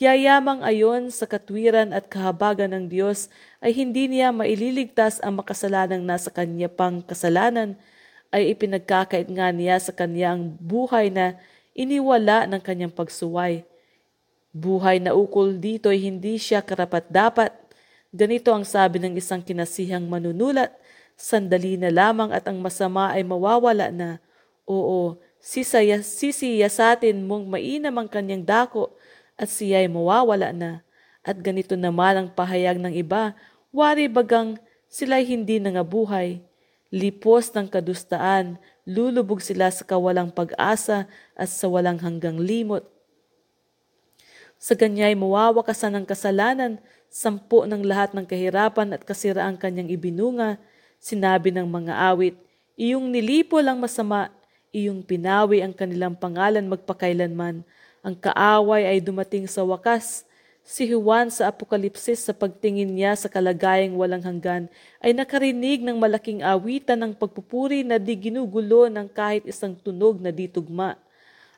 Yayamang 0.00 0.64
ayon 0.64 1.12
sa 1.12 1.28
katwiran 1.28 1.92
at 1.92 2.08
kahabagan 2.08 2.72
ng 2.72 2.88
Diyos 2.88 3.28
ay 3.60 3.76
hindi 3.76 4.08
niya 4.08 4.32
maililigtas 4.32 5.20
ang 5.20 5.44
makasalanang 5.44 6.00
nasa 6.00 6.32
kanya 6.32 6.72
pang 6.72 7.04
kasalanan 7.04 7.76
ay 8.32 8.56
ipinagkakait 8.56 9.28
nga 9.28 9.52
niya 9.52 9.76
sa 9.76 9.92
kanyang 9.92 10.56
buhay 10.56 11.12
na 11.12 11.36
iniwala 11.76 12.48
ng 12.48 12.64
kanyang 12.64 12.88
pagsuway. 12.88 13.68
Buhay 14.56 15.04
na 15.04 15.12
ukol 15.12 15.60
dito 15.60 15.92
ay 15.92 16.00
hindi 16.00 16.40
siya 16.40 16.64
karapat-dapat. 16.64 17.52
Ganito 18.08 18.56
ang 18.56 18.64
sabi 18.64 19.04
ng 19.04 19.20
isang 19.20 19.44
kinasihang 19.44 20.08
manunulat, 20.08 20.72
sandali 21.12 21.76
na 21.76 21.92
lamang 21.92 22.32
at 22.32 22.48
ang 22.48 22.56
masama 22.56 23.12
ay 23.12 23.20
mawawala 23.20 23.92
na. 23.92 24.16
Oo, 24.64 25.20
sisaya, 25.44 26.00
sisiya 26.00 26.72
sa 26.72 26.96
atin 26.96 27.20
mong 27.20 27.52
mainam 27.52 27.92
ang 28.00 28.08
kanyang 28.08 28.48
dako 28.48 28.96
at 29.40 29.48
siya 29.48 29.80
ay 29.80 29.88
mawawala 29.88 30.52
na. 30.52 30.84
At 31.24 31.40
ganito 31.40 31.72
naman 31.72 32.20
ang 32.20 32.28
pahayag 32.28 32.76
ng 32.76 32.92
iba, 32.92 33.32
wari 33.72 34.04
bagang 34.04 34.60
sila'y 34.92 35.24
hindi 35.24 35.56
nangabuhay. 35.56 36.44
Lipos 36.92 37.48
ng 37.56 37.70
kadustaan, 37.72 38.60
lulubog 38.84 39.40
sila 39.40 39.72
sa 39.72 39.86
kawalang 39.88 40.28
pag-asa 40.28 41.08
at 41.32 41.48
sa 41.48 41.72
walang 41.72 41.96
hanggang 42.02 42.36
limot. 42.36 42.84
Sa 44.60 44.76
ganyay 44.76 45.16
mawawakasan 45.16 45.96
ng 45.96 46.04
kasalanan, 46.04 46.76
sampu 47.08 47.64
ng 47.64 47.80
lahat 47.80 48.12
ng 48.12 48.28
kahirapan 48.28 48.92
at 48.92 49.08
kasiraang 49.08 49.56
kanyang 49.56 49.88
ibinunga, 49.88 50.60
sinabi 51.00 51.48
ng 51.48 51.64
mga 51.64 51.96
awit, 52.12 52.36
iyong 52.76 53.08
nilipo 53.08 53.56
lang 53.64 53.80
masama, 53.80 54.28
iyong 54.68 55.00
pinawi 55.00 55.64
ang 55.64 55.72
kanilang 55.72 56.12
pangalan 56.12 56.68
magpakailanman, 56.68 57.64
ang 58.00 58.16
kaaway 58.16 58.88
ay 58.88 58.98
dumating 59.04 59.44
sa 59.44 59.60
wakas. 59.60 60.24
Si 60.64 60.88
Juan 60.88 61.28
sa 61.28 61.52
Apokalipsis 61.52 62.24
sa 62.24 62.32
pagtingin 62.32 62.88
niya 62.88 63.16
sa 63.16 63.28
kalagayang 63.28 63.96
walang 63.96 64.24
hanggan 64.24 64.72
ay 65.04 65.12
nakarinig 65.12 65.84
ng 65.84 65.96
malaking 66.00 66.40
awitan 66.40 67.00
ng 67.00 67.12
pagpupuri 67.16 67.84
na 67.84 68.00
di 68.00 68.16
ginugulo 68.16 68.88
ng 68.88 69.08
kahit 69.08 69.44
isang 69.44 69.76
tunog 69.76 70.20
na 70.20 70.32
ditugma. 70.32 70.96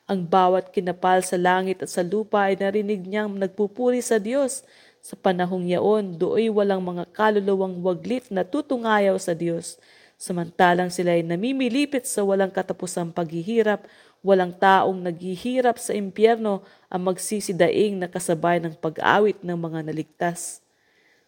Ang 0.03 0.27
bawat 0.27 0.75
kinapal 0.75 1.23
sa 1.23 1.39
langit 1.39 1.79
at 1.79 1.87
sa 1.87 2.03
lupa 2.03 2.51
ay 2.51 2.59
narinig 2.59 3.07
niyang 3.07 3.31
nagpupuri 3.39 4.03
sa 4.03 4.19
Diyos. 4.19 4.67
Sa 4.99 5.15
panahong 5.15 5.67
yaon, 5.67 6.19
dooy 6.19 6.51
walang 6.51 6.83
mga 6.83 7.07
kaluluwang 7.15 7.79
waglit 7.79 8.27
na 8.27 8.43
tutungayaw 8.43 9.15
sa 9.15 9.31
Diyos. 9.31 9.79
Samantalang 10.19 10.87
sila 10.87 11.15
ay 11.15 11.23
namimilipit 11.23 12.07
sa 12.07 12.23
walang 12.23 12.51
katapusang 12.51 13.11
paghihirap, 13.11 13.83
Walang 14.23 14.55
taong 14.55 15.03
naghihirap 15.03 15.75
sa 15.75 15.91
impyerno 15.91 16.63
ang 16.87 17.11
magsisidaing 17.11 17.99
na 17.99 18.07
kasabay 18.07 18.55
ng 18.63 18.71
pag-awit 18.79 19.35
ng 19.43 19.57
mga 19.59 19.83
naligtas. 19.83 20.63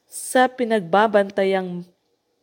Sa 0.08 0.48
pinagbabantayang 0.48 1.84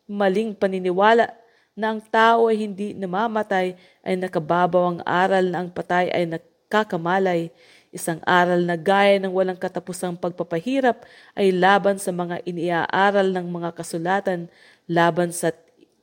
maling 0.05 0.53
paniniwala 0.53 1.33
na 1.73 1.97
ang 1.97 2.05
tao 2.05 2.53
ay 2.53 2.69
hindi 2.69 2.93
namamatay 2.93 3.73
ay 4.05 4.15
nakababaw 4.21 4.93
ang 4.93 5.01
aral 5.09 5.49
na 5.49 5.65
ang 5.65 5.73
patay 5.73 6.13
ay 6.13 6.29
nakakamalay. 6.29 7.49
Isang 7.89 8.21
aral 8.29 8.61
na 8.69 8.77
gaya 8.77 9.17
ng 9.25 9.33
walang 9.33 9.57
katapusang 9.57 10.21
pagpapahirap 10.21 11.05
ay 11.33 11.49
laban 11.49 11.97
sa 11.97 12.13
mga 12.13 12.45
iniaaral 12.45 13.33
ng 13.33 13.47
mga 13.49 13.73
kasulatan, 13.73 14.53
laban 14.85 15.33
sa 15.33 15.49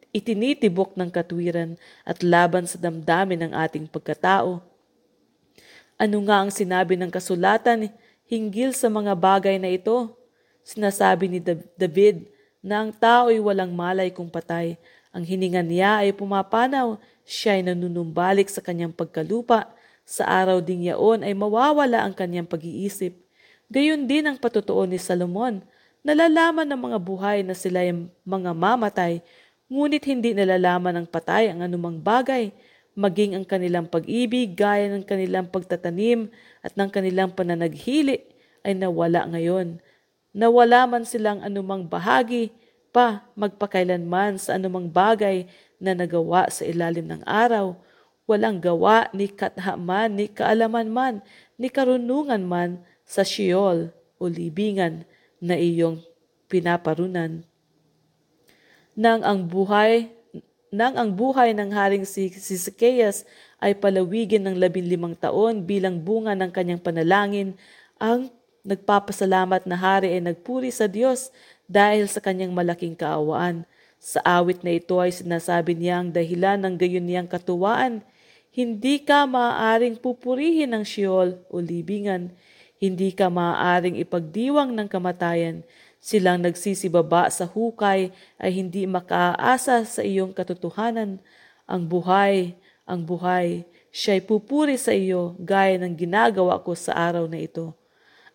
itinitibok 0.09 0.97
ng 0.97 1.09
katwiran 1.13 1.77
at 2.01 2.25
laban 2.25 2.65
sa 2.65 2.81
damdamin 2.81 3.49
ng 3.49 3.51
ating 3.53 3.85
pagkatao. 3.85 4.61
Ano 5.99 6.17
nga 6.25 6.41
ang 6.41 6.51
sinabi 6.51 6.95
ng 6.95 7.11
kasulatan 7.11 7.91
hinggil 8.25 8.71
sa 8.71 8.87
mga 8.87 9.13
bagay 9.13 9.59
na 9.59 9.69
ito? 9.69 10.15
Sinasabi 10.63 11.27
ni 11.27 11.39
David 11.75 12.29
na 12.63 12.83
ang 12.85 12.91
tao 12.93 13.27
ay 13.33 13.39
walang 13.41 13.73
malay 13.75 14.09
kung 14.13 14.31
patay. 14.31 14.79
Ang 15.09 15.25
hininga 15.25 15.65
niya 15.65 16.05
ay 16.05 16.13
pumapanaw, 16.13 17.01
siya 17.25 17.57
ay 17.57 17.65
nanunumbalik 17.65 18.47
sa 18.47 18.61
kanyang 18.61 18.93
pagkalupa. 18.93 19.69
Sa 20.05 20.25
araw 20.25 20.57
ding 20.61 20.89
yaon 20.89 21.21
ay 21.21 21.37
mawawala 21.37 22.01
ang 22.01 22.17
kanyang 22.17 22.49
pag-iisip. 22.49 23.13
Gayon 23.69 24.09
din 24.09 24.25
ang 24.25 24.37
patutuo 24.41 24.85
ni 24.89 24.97
Salomon. 24.97 25.61
Nalalaman 26.01 26.65
ng 26.65 26.81
mga 26.89 26.97
buhay 26.97 27.37
na 27.45 27.53
sila 27.53 27.85
ay 27.85 27.93
mga 28.25 28.51
mamatay, 28.55 29.21
Ngunit 29.69 30.01
hindi 30.09 30.33
nalalaman 30.33 30.97
ng 30.97 31.07
patay 31.13 31.53
ang 31.53 31.61
anumang 31.61 32.01
bagay, 32.01 32.49
maging 32.97 33.37
ang 33.37 33.45
kanilang 33.45 33.85
pag-ibig 33.85 34.57
gaya 34.57 34.89
ng 34.89 35.05
kanilang 35.05 35.45
pagtatanim 35.45 36.25
at 36.65 36.73
ng 36.73 36.89
kanilang 36.89 37.29
pananaghili 37.29 38.25
ay 38.65 38.73
nawala 38.73 39.29
ngayon. 39.29 39.77
Nawala 40.33 40.89
man 40.89 41.05
silang 41.05 41.45
anumang 41.45 41.85
bahagi 41.85 42.49
pa 42.89 43.29
magpakailanman 43.37 44.41
sa 44.41 44.57
anumang 44.57 44.89
bagay 44.89 45.45
na 45.77 45.93
nagawa 45.93 46.49
sa 46.49 46.65
ilalim 46.65 47.05
ng 47.05 47.21
araw. 47.29 47.77
Walang 48.25 48.65
gawa 48.65 49.05
ni 49.13 49.29
kathaman, 49.29 50.17
ni 50.17 50.25
kaalaman 50.29 50.89
man, 50.89 51.15
ni 51.61 51.69
karunungan 51.69 52.41
man 52.41 52.81
sa 53.05 53.21
Sheol 53.21 53.93
o 54.17 54.21
libingan 54.25 55.05
na 55.37 55.57
iyong 55.57 56.01
pinaparunan 56.49 57.45
nang 58.97 59.21
ang 59.25 59.45
buhay 59.45 60.09
nang 60.69 60.93
ang 61.01 61.09
buhay 61.09 61.57
ng 61.57 61.73
haring 61.73 62.05
si 62.05 62.29
Zacchaeus 62.37 63.25
ay 63.57 63.73
palawigin 63.73 64.45
ng 64.45 64.53
labinlimang 64.53 65.17
taon 65.17 65.65
bilang 65.65 65.97
bunga 65.97 66.37
ng 66.37 66.53
kanyang 66.53 66.77
panalangin, 66.77 67.57
ang 67.97 68.29
nagpapasalamat 68.61 69.65
na 69.65 69.73
hari 69.73 70.13
ay 70.13 70.21
nagpuri 70.21 70.69
sa 70.69 70.85
Diyos 70.85 71.33
dahil 71.65 72.05
sa 72.05 72.21
kanyang 72.21 72.53
malaking 72.53 72.93
kaawaan. 72.93 73.65
Sa 73.97 74.21
awit 74.21 74.61
na 74.61 74.77
ito 74.77 74.95
ay 75.01 75.11
sinasabi 75.11 75.73
niya 75.73 76.05
ang 76.05 76.13
dahilan 76.13 76.61
ng 76.61 76.77
gayon 76.77 77.03
niyang 77.03 77.27
katuwaan. 77.27 78.05
Hindi 78.53 79.01
ka 79.01 79.25
maaaring 79.25 79.97
pupurihin 79.97 80.71
ng 80.71 80.85
Sheol 80.85 81.35
o 81.49 81.59
libingan. 81.59 82.31
Hindi 82.79 83.11
ka 83.11 83.27
maaaring 83.27 83.99
ipagdiwang 83.99 84.71
ng 84.71 84.87
kamatayan 84.87 85.67
Silang 85.99 86.39
nagsisibaba 86.39 87.27
sa 87.27 87.43
hukay 87.43 88.15
ay 88.39 88.51
hindi 88.55 88.87
makaasa 88.87 89.83
sa 89.83 90.01
iyong 90.01 90.31
katotohanan. 90.31 91.19
Ang 91.67 91.83
buhay, 91.91 92.55
ang 92.87 93.03
buhay, 93.03 93.67
siya'y 93.91 94.23
pupuri 94.23 94.79
sa 94.79 94.95
iyo 94.95 95.35
gaya 95.37 95.75
ng 95.75 95.93
ginagawa 95.99 96.57
ko 96.63 96.71
sa 96.73 96.95
araw 96.95 97.27
na 97.27 97.43
ito. 97.43 97.75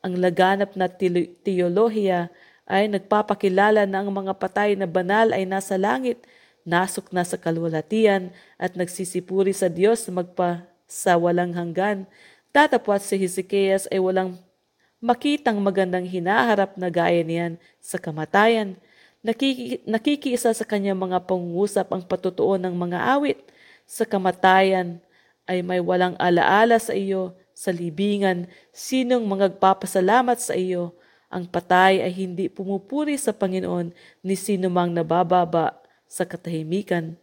Ang 0.04 0.20
laganap 0.20 0.76
na 0.76 0.92
teolohiya 1.40 2.28
ay 2.68 2.92
nagpapakilala 2.92 3.88
na 3.88 4.04
ang 4.04 4.12
mga 4.12 4.36
patay 4.36 4.76
na 4.76 4.84
banal 4.84 5.32
ay 5.32 5.48
nasa 5.48 5.80
langit. 5.80 6.20
nasok 6.64 7.12
na 7.12 7.20
sa 7.28 7.36
kalwalatian 7.36 8.32
at 8.56 8.72
nagsisipuri 8.72 9.52
sa 9.52 9.68
Diyos 9.68 10.08
magpa 10.08 10.64
sa 10.88 11.20
walang 11.20 11.52
hanggan. 11.52 12.08
Tatapos 12.56 13.04
si 13.04 13.20
Hezekias 13.20 13.84
ay 13.92 14.00
walang 14.00 14.40
makitang 15.02 15.58
magandang 15.62 16.06
hinaharap 16.06 16.76
na 16.78 16.90
gaya 16.90 17.22
niyan 17.22 17.58
sa 17.78 17.98
kamatayan. 17.98 18.78
Nakiki, 19.24 19.80
nakikiisa 19.88 20.52
sa 20.52 20.64
kanyang 20.68 21.00
mga 21.00 21.24
pangungusap 21.24 21.88
ang 21.90 22.04
patutuo 22.04 22.60
ng 22.60 22.76
mga 22.76 22.98
awit. 23.16 23.40
Sa 23.88 24.04
kamatayan 24.04 25.00
ay 25.48 25.64
may 25.64 25.80
walang 25.80 26.16
alaala 26.20 26.76
sa 26.76 26.92
iyo, 26.92 27.36
sa 27.56 27.70
libingan, 27.70 28.50
sinong 28.74 29.24
magpapasalamat 29.24 30.40
sa 30.40 30.52
iyo. 30.56 30.92
Ang 31.32 31.48
patay 31.48 31.98
ay 31.98 32.12
hindi 32.14 32.46
pumupuri 32.46 33.18
sa 33.18 33.34
Panginoon 33.34 33.90
ni 34.22 34.34
sino 34.38 34.70
mang 34.70 34.92
nabababa 34.92 35.74
sa 36.04 36.22
katahimikan. 36.22 37.18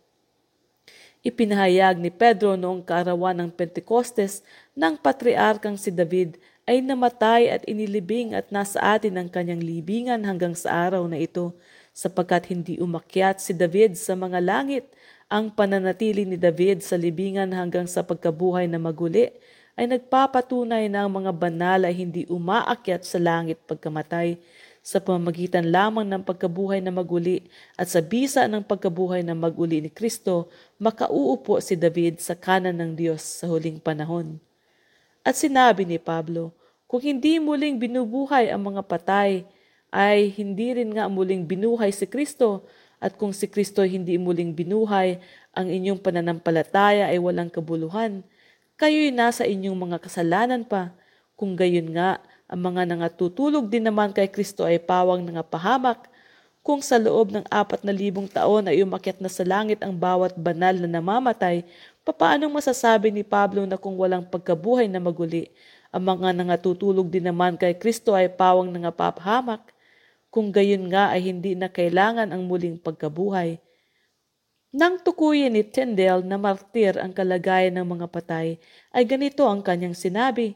Ipinahayag 1.22 2.02
ni 2.02 2.10
Pedro 2.10 2.58
noong 2.58 2.82
kaarawan 2.82 3.38
ng 3.38 3.50
Pentecostes 3.54 4.42
ng 4.74 4.98
patriarkang 4.98 5.78
si 5.78 5.94
David 5.94 6.42
ay 6.70 6.82
namatay 6.86 7.50
at 7.50 7.62
inilibing 7.66 8.38
at 8.38 8.54
nasa 8.54 8.78
atin 8.82 9.18
ang 9.18 9.30
kanyang 9.30 9.62
libingan 9.62 10.22
hanggang 10.22 10.54
sa 10.54 10.90
araw 10.90 11.06
na 11.10 11.18
ito 11.18 11.54
sapagkat 11.92 12.48
hindi 12.54 12.78
umakyat 12.78 13.42
si 13.42 13.52
David 13.52 13.98
sa 13.98 14.14
mga 14.14 14.40
langit. 14.40 14.86
Ang 15.32 15.52
pananatili 15.52 16.28
ni 16.28 16.36
David 16.36 16.84
sa 16.84 17.00
libingan 17.00 17.56
hanggang 17.56 17.88
sa 17.88 18.04
pagkabuhay 18.04 18.68
na 18.68 18.78
maguli 18.78 19.32
ay 19.80 19.88
nagpapatunay 19.88 20.92
na 20.92 21.08
ang 21.08 21.12
mga 21.12 21.32
banal 21.32 21.88
ay 21.88 21.96
hindi 21.96 22.28
umaakyat 22.28 23.08
sa 23.08 23.18
langit 23.18 23.58
pagkamatay 23.64 24.36
sa 24.82 24.98
pamamagitan 24.98 25.70
lamang 25.70 26.10
ng 26.10 26.26
pagkabuhay 26.26 26.82
na 26.82 26.90
maguli 26.90 27.46
at 27.78 27.86
sa 27.86 28.02
bisa 28.02 28.50
ng 28.50 28.66
pagkabuhay 28.66 29.22
na 29.22 29.38
maguli 29.38 29.78
ni 29.78 29.94
Kristo, 29.94 30.50
makauupo 30.82 31.62
si 31.62 31.78
David 31.78 32.18
sa 32.18 32.34
kanan 32.34 32.82
ng 32.82 32.92
Diyos 32.98 33.22
sa 33.22 33.46
huling 33.46 33.78
panahon. 33.78 34.51
At 35.22 35.38
sinabi 35.38 35.86
ni 35.86 36.02
Pablo, 36.02 36.50
kung 36.90 37.02
hindi 37.02 37.38
muling 37.38 37.78
binubuhay 37.78 38.50
ang 38.50 38.74
mga 38.74 38.82
patay, 38.84 39.46
ay 39.94 40.34
hindi 40.34 40.74
rin 40.74 40.90
nga 40.96 41.06
muling 41.06 41.46
binuhay 41.46 41.94
si 41.94 42.08
Kristo 42.10 42.66
at 43.02 43.18
kung 43.18 43.30
si 43.34 43.46
Kristo 43.46 43.86
hindi 43.86 44.18
muling 44.18 44.54
binuhay, 44.54 45.22
ang 45.52 45.68
inyong 45.68 46.00
pananampalataya 46.00 47.10
ay 47.10 47.18
walang 47.22 47.50
kabuluhan. 47.50 48.22
Kayo'y 48.82 49.14
nasa 49.14 49.46
inyong 49.46 49.78
mga 49.78 49.98
kasalanan 50.02 50.66
pa. 50.66 50.94
Kung 51.38 51.54
gayon 51.54 51.94
nga, 51.94 52.22
ang 52.46 52.62
mga 52.62 52.86
nangatutulog 52.90 53.70
din 53.70 53.90
naman 53.90 54.14
kay 54.14 54.30
Kristo 54.30 54.66
ay 54.66 54.82
pawang 54.82 55.22
nangapahamak. 55.26 56.10
Kung 56.62 56.78
sa 56.86 57.02
loob 57.02 57.34
ng 57.34 57.46
apat 57.50 57.82
na 57.82 57.90
libong 57.90 58.30
taon 58.30 58.70
ay 58.70 58.86
umakyat 58.86 59.18
na 59.18 59.34
sa 59.34 59.42
langit 59.42 59.82
ang 59.82 59.98
bawat 59.98 60.38
banal 60.38 60.78
na 60.78 60.86
namamatay, 60.86 61.66
papaanong 62.02 62.52
masasabi 62.52 63.14
ni 63.14 63.22
Pablo 63.26 63.66
na 63.66 63.78
kung 63.78 63.98
walang 63.98 64.26
pagkabuhay 64.26 64.90
na 64.90 64.98
maguli, 64.98 65.50
ang 65.92 66.08
mga 66.08 66.34
nangatutulog 66.34 67.12
din 67.12 67.28
naman 67.28 67.60
kay 67.60 67.76
Kristo 67.76 68.16
ay 68.16 68.32
pawang 68.32 68.72
nangapapahamak? 68.72 69.74
Kung 70.32 70.48
gayon 70.50 70.88
nga 70.88 71.12
ay 71.12 71.28
hindi 71.28 71.54
na 71.60 71.68
kailangan 71.68 72.32
ang 72.32 72.48
muling 72.48 72.80
pagkabuhay. 72.80 73.60
Nang 74.72 75.04
tukuyin 75.04 75.52
ni 75.52 75.68
Tyndale 75.68 76.24
na 76.24 76.40
martir 76.40 76.96
ang 76.96 77.12
kalagayan 77.12 77.76
ng 77.76 77.84
mga 77.84 78.08
patay, 78.08 78.56
ay 78.96 79.04
ganito 79.04 79.44
ang 79.44 79.60
kanyang 79.60 79.92
sinabi, 79.92 80.56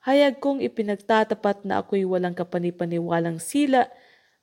Hayag 0.00 0.40
kong 0.40 0.64
ipinagtatapat 0.64 1.68
na 1.68 1.84
ako'y 1.84 2.08
walang 2.08 2.32
kapanipaniwalang 2.32 3.36
sila. 3.36 3.92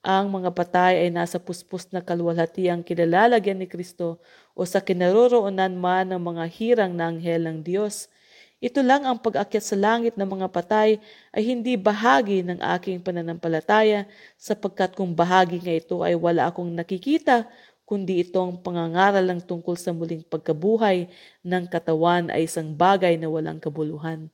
Ang 0.07 0.31
mga 0.31 0.55
patay 0.55 0.93
ay 1.03 1.09
nasa 1.11 1.35
puspos 1.35 1.91
na 1.91 1.99
kalwalhatiang 1.99 2.79
kinalalagyan 2.79 3.59
ni 3.59 3.67
Kristo 3.67 4.23
o 4.55 4.63
sa 4.63 4.79
kinaroroonan 4.79 5.75
man 5.75 6.15
ng 6.15 6.21
mga 6.29 6.43
hirang 6.47 6.93
na 6.95 7.11
anghel 7.11 7.43
ng 7.43 7.59
Diyos. 7.59 8.07
Ito 8.63 8.79
lang 8.87 9.03
ang 9.03 9.19
pag-akyat 9.19 9.65
sa 9.67 9.75
langit 9.75 10.15
ng 10.15 10.29
mga 10.31 10.47
patay 10.47 11.03
ay 11.35 11.43
hindi 11.43 11.75
bahagi 11.75 12.39
ng 12.47 12.63
aking 12.79 13.03
pananampalataya 13.03 14.07
sapagkat 14.39 14.95
kung 14.95 15.11
bahagi 15.11 15.59
nga 15.59 15.75
ito 15.75 15.99
ay 15.99 16.15
wala 16.15 16.47
akong 16.47 16.71
nakikita 16.71 17.43
kundi 17.83 18.23
itong 18.23 18.63
pangangaral 18.63 19.27
lang 19.27 19.43
tungkol 19.43 19.75
sa 19.75 19.91
muling 19.91 20.23
pagkabuhay 20.23 21.11
ng 21.43 21.63
katawan 21.67 22.31
ay 22.31 22.47
isang 22.47 22.71
bagay 22.71 23.19
na 23.19 23.27
walang 23.27 23.59
kabuluhan. 23.59 24.31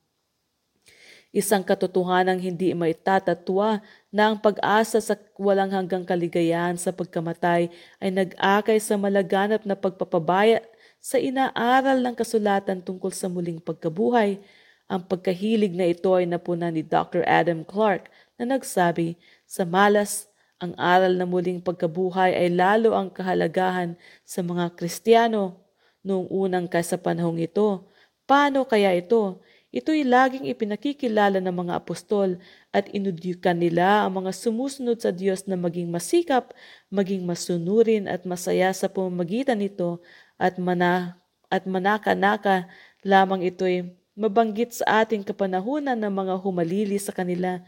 Isang 1.34 1.66
katotohanang 1.66 2.38
hindi 2.38 2.70
maitatatwa 2.78 3.82
na 4.14 4.30
ang 4.30 4.38
pag-asa 4.38 5.02
sa 5.02 5.18
walang 5.34 5.74
hanggang 5.74 6.06
kaligayahan 6.06 6.78
sa 6.78 6.94
pagkamatay 6.94 7.74
ay 7.98 8.10
nag-akay 8.14 8.78
sa 8.78 8.94
malaganap 8.94 9.66
na 9.66 9.74
pagpapabaya 9.74 10.62
sa 11.02 11.18
inaaral 11.18 12.06
ng 12.06 12.14
kasulatan 12.14 12.78
tungkol 12.86 13.10
sa 13.10 13.26
muling 13.26 13.58
pagkabuhay. 13.58 14.38
Ang 14.86 15.02
pagkahilig 15.10 15.74
na 15.74 15.90
ito 15.90 16.14
ay 16.14 16.22
napuna 16.22 16.70
ni 16.70 16.86
Dr. 16.86 17.26
Adam 17.26 17.66
Clark 17.66 18.06
na 18.38 18.54
nagsabi, 18.54 19.18
sa 19.42 19.66
malas, 19.66 20.30
ang 20.62 20.70
aral 20.78 21.18
na 21.18 21.26
muling 21.26 21.58
pagkabuhay 21.58 22.30
ay 22.30 22.54
lalo 22.54 22.94
ang 22.94 23.10
kahalagahan 23.10 23.98
sa 24.22 24.38
mga 24.46 24.70
Kristiyano 24.78 25.58
noong 26.06 26.30
unang 26.30 26.70
kaysa 26.70 26.94
panahong 26.94 27.42
ito. 27.42 27.90
Paano 28.22 28.62
kaya 28.64 28.94
ito? 28.94 29.42
Ito'y 29.74 30.06
laging 30.06 30.46
ipinakikilala 30.46 31.42
ng 31.42 31.66
mga 31.66 31.82
apostol 31.82 32.38
at 32.70 32.86
inudyukan 32.94 33.58
nila 33.58 34.06
ang 34.06 34.22
mga 34.22 34.30
sumusunod 34.30 35.02
sa 35.02 35.10
Diyos 35.10 35.50
na 35.50 35.58
maging 35.58 35.90
masikap, 35.90 36.54
maging 36.94 37.26
masunurin 37.26 38.06
at 38.06 38.22
masaya 38.22 38.70
sa 38.70 38.86
pamamagitan 38.86 39.58
nito 39.58 39.98
at, 40.38 40.62
mana, 40.62 41.18
at 41.50 41.66
manaka-naka 41.66 42.70
lamang 43.02 43.50
ito'y 43.50 43.90
mabanggit 44.14 44.78
sa 44.78 45.02
ating 45.02 45.26
kapanahunan 45.26 45.98
ng 45.98 46.12
mga 46.22 46.34
humalili 46.38 46.94
sa 47.02 47.10
kanila. 47.10 47.58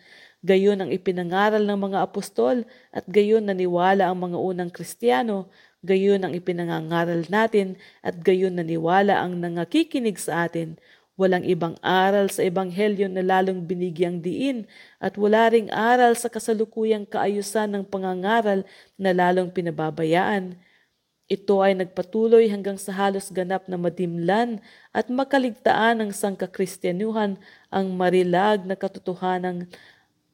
Gayon 0.47 0.79
ang 0.79 0.95
ipinangaral 0.95 1.67
ng 1.67 1.91
mga 1.91 2.07
apostol 2.07 2.63
at 2.95 3.03
gayon 3.11 3.51
naniwala 3.51 4.07
ang 4.07 4.31
mga 4.31 4.39
unang 4.39 4.71
Kristiyano, 4.71 5.51
gayon 5.83 6.23
ang 6.23 6.39
ipinangangaral 6.39 7.27
natin 7.27 7.75
at 7.99 8.15
gayon 8.23 8.55
naniwala 8.55 9.19
ang 9.19 9.43
nangakikinig 9.43 10.23
sa 10.23 10.47
atin 10.47 10.79
Walang 11.17 11.49
ibang 11.49 11.81
aral 11.81 12.29
sa 12.29 12.45
Ebanghelyo 12.45 13.09
na 13.09 13.25
lalong 13.25 13.65
binigyang 13.65 14.21
diin 14.21 14.69
at 15.01 15.17
wala 15.17 15.49
ring 15.49 15.73
aral 15.73 16.13
sa 16.13 16.29
kasalukuyang 16.29 17.09
kaayusan 17.09 17.73
ng 17.73 17.85
pangangaral 17.89 18.69
na 19.01 19.17
lalong 19.17 19.49
pinababayaan. 19.49 20.61
Ito 21.27 21.65
ay 21.65 21.73
nagpatuloy 21.73 22.53
hanggang 22.53 22.77
sa 22.77 22.93
halos 22.93 23.33
ganap 23.33 23.65
na 23.65 23.81
madimlan 23.81 24.61
at 24.93 25.09
makaligtaan 25.09 26.05
ng 26.05 26.13
sangkakristyanuhan 26.13 27.41
ang 27.73 27.87
marilag 27.97 28.69
na 28.69 28.77
katotohanan 28.77 29.67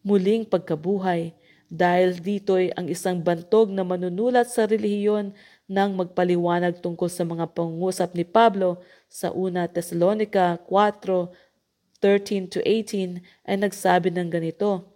muling 0.03 0.43
pagkabuhay. 0.43 1.31
Dahil 1.73 2.21
dito'y 2.21 2.75
ang 2.77 2.91
isang 2.91 3.23
bantog 3.23 3.73
na 3.73 3.87
manunulat 3.87 4.51
sa 4.51 4.69
relihiyon 4.69 5.33
nang 5.65 5.97
magpaliwanag 5.97 6.85
tungkol 6.85 7.09
sa 7.09 7.25
mga 7.25 7.49
pangungusap 7.55 8.13
ni 8.13 8.29
Pablo 8.29 8.83
sa 9.13 9.29
una 9.29 9.69
Thessalonica 9.69 10.57
4:13 10.65 12.49
to 12.49 12.65
18 12.65 13.21
ay 13.45 13.57
nagsabi 13.61 14.09
ng 14.09 14.33
ganito, 14.33 14.89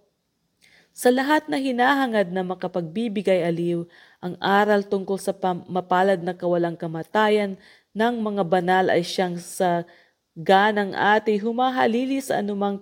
Sa 0.97 1.13
lahat 1.13 1.53
na 1.53 1.61
hinahangad 1.61 2.33
na 2.33 2.41
makapagbibigay 2.41 3.45
aliw, 3.45 3.85
ang 4.25 4.41
aral 4.41 4.81
tungkol 4.89 5.21
sa 5.21 5.37
mapalad 5.69 6.25
na 6.25 6.33
kawalang 6.33 6.73
kamatayan 6.73 7.61
ng 7.93 8.15
mga 8.25 8.43
banal 8.49 8.89
ay 8.89 9.05
siyang 9.05 9.37
sa 9.37 9.85
ganang 10.33 10.97
ate 10.97 11.37
humahalili 11.37 12.25
sa 12.25 12.41
anumang 12.41 12.81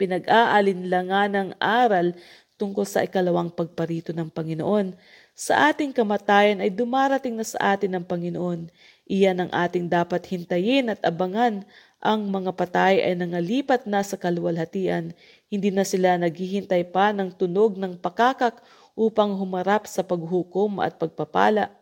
pinag-aalinlangan 0.00 1.30
ng 1.36 1.52
aral 1.60 2.16
tungkol 2.56 2.88
sa 2.88 3.04
ikalawang 3.04 3.52
pagparito 3.52 4.16
ng 4.16 4.32
Panginoon 4.32 4.96
sa 5.34 5.68
ating 5.68 5.90
kamatayan 5.90 6.62
ay 6.62 6.70
dumarating 6.70 7.34
na 7.34 7.42
sa 7.42 7.74
atin 7.74 7.98
ng 7.98 8.06
Panginoon. 8.06 8.70
Iyan 9.04 9.46
ang 9.46 9.50
ating 9.52 9.92
dapat 9.92 10.24
hintayin 10.28 10.88
at 10.88 11.00
abangan. 11.04 11.64
Ang 12.04 12.28
mga 12.28 12.52
patay 12.56 13.00
ay 13.00 13.16
nangalipat 13.16 13.88
na 13.88 14.04
sa 14.04 14.16
kaluwalhatian. 14.20 15.16
Hindi 15.48 15.68
na 15.72 15.84
sila 15.84 16.20
naghihintay 16.20 16.92
pa 16.92 17.12
ng 17.12 17.32
tunog 17.36 17.76
ng 17.80 17.96
pakakak 18.00 18.60
upang 18.96 19.36
humarap 19.36 19.88
sa 19.88 20.04
paghukom 20.04 20.80
at 20.80 20.96
pagpapala. 21.00 21.72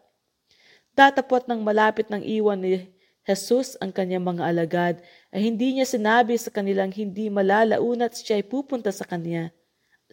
Datapot 0.94 1.46
ng 1.46 1.62
malapit 1.62 2.10
ng 2.10 2.22
iwan 2.22 2.58
ni 2.58 2.86
Jesus 3.22 3.78
ang 3.78 3.94
kanyang 3.94 4.26
mga 4.26 4.42
alagad 4.42 4.94
ay 5.30 5.46
hindi 5.46 5.78
niya 5.78 5.86
sinabi 5.86 6.34
sa 6.34 6.50
kanilang 6.50 6.90
hindi 6.90 7.30
malalaunat 7.30 8.18
siya 8.18 8.42
ay 8.42 8.44
pupunta 8.46 8.90
sa 8.90 9.06
kanya 9.06 9.54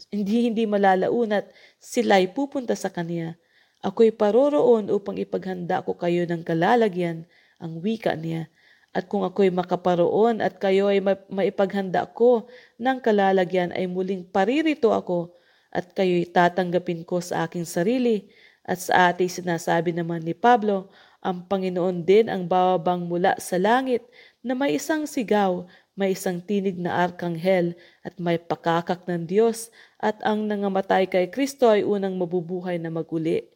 hindi 0.08 0.48
hindi 0.48 0.64
malalaunat, 0.64 1.52
sila'y 1.84 2.32
pupunta 2.32 2.72
sa 2.80 2.88
kanya. 2.88 3.36
Ako'y 3.80 4.12
paroroon 4.12 4.92
upang 4.92 5.16
ipaghanda 5.16 5.80
ko 5.80 5.96
kayo 5.96 6.28
ng 6.28 6.44
kalalagyan, 6.44 7.24
ang 7.64 7.80
wika 7.80 8.12
niya. 8.16 8.52
At 8.92 9.08
kung 9.08 9.24
ako'y 9.24 9.54
makaparoon 9.56 10.44
at 10.44 10.60
kayo 10.60 10.92
ay 10.92 11.00
maipaghanda 11.30 12.10
ko 12.12 12.50
ng 12.76 13.00
kalalagyan 13.00 13.72
ay 13.72 13.88
muling 13.88 14.28
paririto 14.28 14.92
ako 14.92 15.32
at 15.72 15.94
kayo'y 15.96 16.28
tatanggapin 16.28 17.06
ko 17.08 17.22
sa 17.24 17.46
aking 17.48 17.64
sarili 17.64 18.28
At 18.70 18.78
sa 18.86 19.10
ating 19.10 19.32
sinasabi 19.34 19.96
naman 19.98 20.22
ni 20.22 20.38
Pablo, 20.38 20.94
ang 21.26 21.42
Panginoon 21.50 22.06
din 22.06 22.30
ang 22.30 22.46
bababang 22.46 23.02
mula 23.02 23.34
sa 23.42 23.58
langit 23.58 24.06
na 24.46 24.54
may 24.54 24.78
isang 24.78 25.10
sigaw, 25.10 25.66
may 25.98 26.14
isang 26.14 26.38
tinig 26.38 26.78
na 26.78 27.02
arkanghel 27.02 27.74
at 28.06 28.14
may 28.22 28.38
pakakak 28.38 29.04
ng 29.10 29.26
Diyos 29.26 29.74
at 29.98 30.22
ang 30.22 30.46
nangamatay 30.46 31.10
kay 31.10 31.34
Kristo 31.34 31.66
ay 31.68 31.82
unang 31.82 32.16
mabubuhay 32.16 32.78
na 32.78 32.94
maguli. 32.94 33.50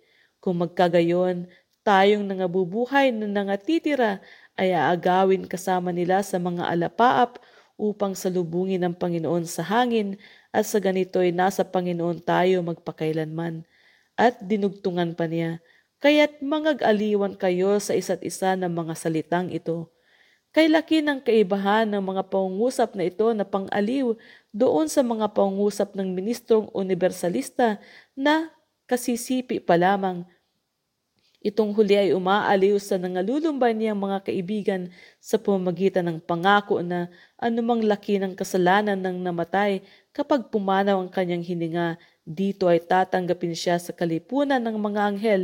Kung 0.44 0.60
magkagayon, 0.60 1.48
tayong 1.88 2.28
nangabubuhay 2.28 3.16
na 3.16 3.32
nangatitira 3.32 4.20
ay 4.60 4.76
aagawin 4.76 5.48
kasama 5.48 5.96
nila 5.96 6.20
sa 6.20 6.36
mga 6.36 6.68
alapaap 6.68 7.40
upang 7.80 8.12
salubungin 8.12 8.84
ng 8.84 8.92
Panginoon 8.92 9.48
sa 9.48 9.64
hangin 9.64 10.20
at 10.52 10.68
sa 10.68 10.84
ganito'y 10.84 11.32
nasa 11.32 11.64
Panginoon 11.64 12.20
tayo 12.20 12.60
magpakailanman. 12.60 13.64
At 14.20 14.44
dinugtungan 14.44 15.16
pa 15.16 15.32
niya, 15.32 15.64
kaya't 16.04 16.44
mangag-aliwan 16.44 17.40
kayo 17.40 17.80
sa 17.80 17.96
isa't 17.96 18.20
isa 18.20 18.60
ng 18.60 18.68
mga 18.68 19.00
salitang 19.00 19.48
ito. 19.48 19.88
Kay 20.52 20.68
laki 20.70 21.02
ng 21.02 21.24
kaibahan 21.24 21.88
ng 21.88 22.04
mga 22.04 22.28
pangungusap 22.28 23.00
na 23.00 23.08
ito 23.08 23.32
na 23.32 23.48
pang-aliw 23.48 24.14
doon 24.52 24.92
sa 24.92 25.02
mga 25.02 25.32
pangungusap 25.34 25.96
ng 25.96 26.14
ministrong 26.14 26.68
universalista 26.76 27.80
na 28.14 28.54
kasisipi 28.86 29.58
pa 29.58 29.80
lamang. 29.80 30.28
Itong 31.44 31.76
huli 31.76 32.00
ay 32.00 32.10
umaaliw 32.16 32.80
sa 32.80 32.96
nangalulumbay 32.96 33.76
niyang 33.76 34.00
mga 34.00 34.32
kaibigan 34.32 34.88
sa 35.20 35.36
pamamagitan 35.36 36.08
ng 36.08 36.20
pangako 36.24 36.80
na 36.80 37.12
anumang 37.36 37.84
laki 37.84 38.16
ng 38.16 38.32
kasalanan 38.34 38.96
ng 38.96 39.20
namatay 39.20 39.84
kapag 40.16 40.48
pumanaw 40.48 41.04
ang 41.04 41.12
kanyang 41.12 41.44
hininga, 41.44 42.00
dito 42.24 42.72
ay 42.72 42.80
tatanggapin 42.80 43.52
siya 43.52 43.76
sa 43.76 43.92
kalipunan 43.92 44.64
ng 44.64 44.80
mga 44.80 45.02
anghel 45.04 45.44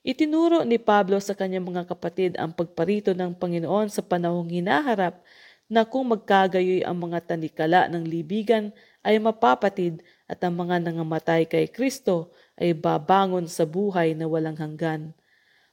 Itinuro 0.00 0.64
ni 0.64 0.80
Pablo 0.80 1.20
sa 1.20 1.36
kanyang 1.36 1.76
mga 1.76 1.84
kapatid 1.92 2.32
ang 2.40 2.56
pagparito 2.56 3.12
ng 3.12 3.36
Panginoon 3.36 3.92
sa 3.92 4.00
panahong 4.00 4.48
hinaharap 4.48 5.20
na 5.68 5.84
kung 5.84 6.08
magkagayoy 6.08 6.80
ang 6.88 6.96
mga 7.04 7.20
tanikala 7.28 7.84
ng 7.92 8.08
libigan 8.08 8.72
ay 9.04 9.20
mapapatid 9.20 10.00
at 10.24 10.40
ang 10.40 10.56
mga 10.56 10.80
nangamatay 10.88 11.44
kay 11.44 11.68
Kristo 11.68 12.32
ay 12.56 12.72
babangon 12.72 13.44
sa 13.44 13.68
buhay 13.68 14.16
na 14.16 14.24
walang 14.24 14.56
hanggan. 14.56 15.12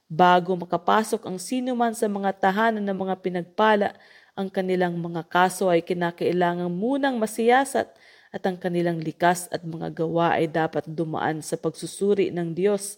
Bago 0.08 0.56
makapasok 0.56 1.20
ang 1.28 1.36
sino 1.36 1.76
man 1.76 1.92
sa 1.92 2.08
mga 2.08 2.32
tahanan 2.40 2.84
ng 2.84 2.98
mga 2.98 3.14
pinagpala, 3.20 3.92
ang 4.32 4.48
kanilang 4.48 4.96
mga 4.96 5.22
kaso 5.28 5.68
ay 5.68 5.84
kinakailangang 5.84 6.72
munang 6.72 7.20
masiyasat 7.20 7.92
at 8.32 8.42
ang 8.44 8.56
kanilang 8.56 9.00
likas 9.00 9.48
at 9.52 9.64
mga 9.64 9.92
gawa 9.92 10.40
ay 10.40 10.48
dapat 10.48 10.84
dumaan 10.88 11.44
sa 11.44 11.60
pagsusuri 11.60 12.32
ng 12.32 12.56
Diyos 12.56 12.96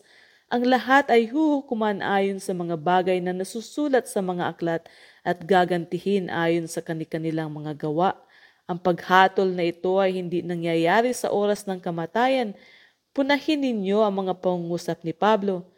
ang 0.50 0.66
lahat 0.66 1.06
ay 1.14 1.30
huhukuman 1.30 2.02
ayon 2.02 2.42
sa 2.42 2.50
mga 2.50 2.74
bagay 2.74 3.22
na 3.22 3.30
nasusulat 3.30 4.10
sa 4.10 4.18
mga 4.18 4.50
aklat 4.50 4.82
at 5.22 5.46
gagantihin 5.46 6.26
ayon 6.26 6.66
sa 6.66 6.82
kanilang 6.82 7.54
mga 7.54 7.78
gawa. 7.78 8.18
Ang 8.66 8.82
paghatol 8.82 9.54
na 9.54 9.70
ito 9.70 10.02
ay 10.02 10.18
hindi 10.18 10.42
nangyayari 10.42 11.14
sa 11.14 11.30
oras 11.30 11.70
ng 11.70 11.78
kamatayan. 11.78 12.58
Punahin 13.14 13.62
ninyo 13.62 14.02
ang 14.02 14.26
mga 14.26 14.42
pangungusap 14.42 15.06
ni 15.06 15.14
Pablo. 15.14 15.69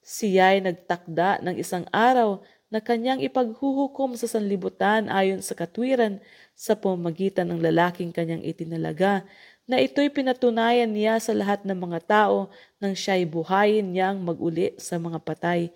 Siya 0.00 0.56
ay 0.56 0.64
nagtakda 0.64 1.44
ng 1.44 1.56
isang 1.60 1.84
araw 1.92 2.40
na 2.70 2.78
kanyang 2.78 3.20
ipaghuhukom 3.20 4.14
sa 4.14 4.30
sanlibutan 4.30 5.10
ayon 5.10 5.42
sa 5.42 5.58
katwiran 5.58 6.22
sa 6.54 6.78
pamagitan 6.78 7.50
ng 7.50 7.60
lalaking 7.60 8.14
kanyang 8.14 8.40
itinalaga 8.46 9.26
na 9.66 9.78
ito'y 9.78 10.10
pinatunayan 10.10 10.90
niya 10.90 11.18
sa 11.18 11.34
lahat 11.34 11.62
ng 11.66 11.78
mga 11.78 11.98
tao 12.06 12.50
nang 12.78 12.94
siya'y 12.94 13.26
buhayin 13.26 13.90
niyang 13.90 14.18
maguli 14.22 14.74
sa 14.78 14.98
mga 14.98 15.18
patay. 15.22 15.70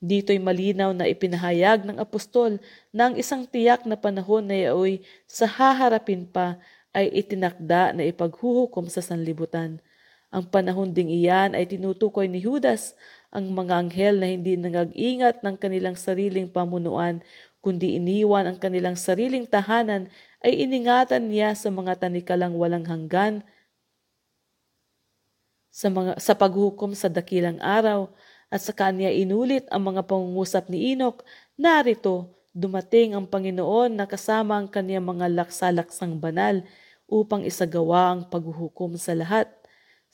Dito'y 0.00 0.40
malinaw 0.40 0.92
na 0.92 1.08
ipinahayag 1.08 1.88
ng 1.88 1.96
apostol 2.00 2.60
na 2.92 3.12
ang 3.12 3.14
isang 3.16 3.48
tiyak 3.48 3.84
na 3.88 3.96
panahon 3.96 4.44
na 4.44 4.56
iyo'y 4.56 5.04
sa 5.24 5.48
haharapin 5.48 6.28
pa 6.28 6.60
ay 6.96 7.12
itinakda 7.12 7.96
na 7.96 8.08
ipaghuhukom 8.08 8.88
sa 8.88 9.04
sanlibutan. 9.04 9.80
Ang 10.32 10.44
panahon 10.48 10.92
ding 10.92 11.08
iyan 11.08 11.56
ay 11.56 11.64
tinutukoy 11.64 12.28
ni 12.28 12.44
Judas 12.44 12.92
ang 13.34 13.50
mga 13.52 13.74
anghel 13.86 14.14
na 14.18 14.28
hindi 14.30 14.54
nangag-ingat 14.58 15.42
ng 15.42 15.56
kanilang 15.58 15.96
sariling 15.98 16.48
pamunuan 16.50 17.22
kundi 17.64 17.98
iniwan 17.98 18.46
ang 18.46 18.58
kanilang 18.62 18.94
sariling 18.94 19.44
tahanan 19.48 20.06
ay 20.44 20.62
iningatan 20.62 21.26
niya 21.26 21.54
sa 21.58 21.68
mga 21.72 21.98
tanikalang 21.98 22.54
walang 22.54 22.86
hanggan 22.86 23.42
sa, 25.76 25.92
mga, 25.92 26.16
sa 26.16 26.32
paghukom 26.32 26.96
sa 26.96 27.12
dakilang 27.12 27.60
araw 27.60 28.08
at 28.48 28.62
sa 28.62 28.72
kanya 28.72 29.12
inulit 29.12 29.68
ang 29.68 29.92
mga 29.92 30.06
pangungusap 30.06 30.70
ni 30.72 30.94
Enoch, 30.94 31.20
narito 31.58 32.32
dumating 32.56 33.12
ang 33.12 33.28
Panginoon 33.28 33.92
na 33.92 34.08
kasama 34.08 34.56
ang 34.56 34.72
kanyang 34.72 35.04
mga 35.04 35.28
laksalaksang 35.28 36.16
banal 36.16 36.64
upang 37.04 37.44
isagawa 37.44 38.16
ang 38.16 38.24
paghuhukom 38.32 38.96
sa 38.96 39.12
lahat. 39.12 39.52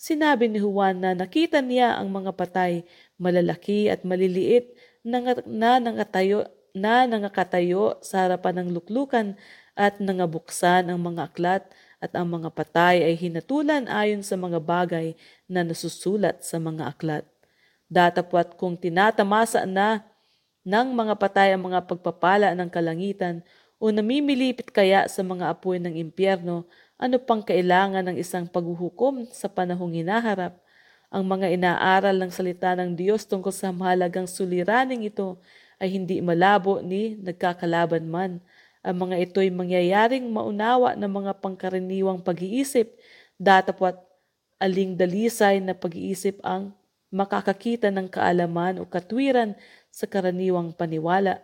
Sinabi 0.03 0.51
ni 0.51 0.59
Juan 0.59 0.99
na 0.99 1.15
nakita 1.15 1.63
niya 1.63 1.95
ang 1.95 2.11
mga 2.11 2.35
patay, 2.35 2.83
malalaki 3.23 3.87
at 3.87 4.03
maliliit 4.03 4.75
na, 5.07 5.23
na 5.47 5.79
nangatayo 5.79 6.43
na 6.75 7.07
nangakatayo 7.07 8.03
sa 8.03 8.27
harapan 8.27 8.67
ng 8.67 8.69
luklukan 8.75 9.39
at 9.79 10.03
nangabuksan 10.03 10.91
ang 10.91 10.99
mga 10.99 11.31
aklat 11.31 11.63
at 12.03 12.11
ang 12.19 12.27
mga 12.35 12.51
patay 12.51 12.99
ay 12.99 13.15
hinatulan 13.15 13.87
ayon 13.87 14.27
sa 14.27 14.35
mga 14.35 14.59
bagay 14.59 15.15
na 15.47 15.63
nasusulat 15.63 16.43
sa 16.43 16.59
mga 16.59 16.91
aklat. 16.91 17.23
Datapwat 17.87 18.59
kung 18.59 18.75
tinatamasa 18.75 19.63
na 19.71 20.03
ng 20.67 20.99
mga 20.99 21.15
patay 21.15 21.55
ang 21.55 21.63
mga 21.63 21.87
pagpapala 21.87 22.59
ng 22.59 22.67
kalangitan 22.75 23.47
o 23.79 23.95
namimilipit 23.95 24.75
kaya 24.75 25.07
sa 25.07 25.23
mga 25.23 25.55
apoy 25.55 25.79
ng 25.79 25.95
impyerno, 25.95 26.67
ano 27.03 27.19
pang 27.19 27.43
kailangan 27.43 28.07
ng 28.07 28.17
isang 28.23 28.47
paghuhukom 28.47 29.27
sa 29.35 29.51
panahong 29.51 29.91
hinaharap? 29.91 30.55
Ang 31.11 31.27
mga 31.27 31.51
inaaral 31.51 32.15
ng 32.23 32.31
salita 32.31 32.79
ng 32.79 32.95
Diyos 32.95 33.27
tungkol 33.27 33.51
sa 33.51 33.75
mahalagang 33.75 34.31
suliraning 34.31 35.03
ito 35.03 35.35
ay 35.83 35.99
hindi 35.99 36.23
malabo 36.23 36.79
ni 36.79 37.19
nagkakalaban 37.19 38.07
man. 38.07 38.39
Ang 38.87 39.11
mga 39.11 39.19
ito'y 39.29 39.51
mangyayaring 39.51 40.31
maunawa 40.31 40.95
ng 40.95 41.11
mga 41.11 41.43
pangkaraniwang 41.43 42.23
pag-iisip, 42.23 42.95
datapwat 43.35 43.99
aling 44.63 44.95
dalisay 44.95 45.59
na 45.59 45.75
pag-iisip 45.75 46.39
ang 46.47 46.71
makakakita 47.11 47.91
ng 47.91 48.07
kaalaman 48.07 48.79
o 48.79 48.87
katwiran 48.87 49.59
sa 49.91 50.07
karaniwang 50.07 50.71
paniwala. 50.71 51.43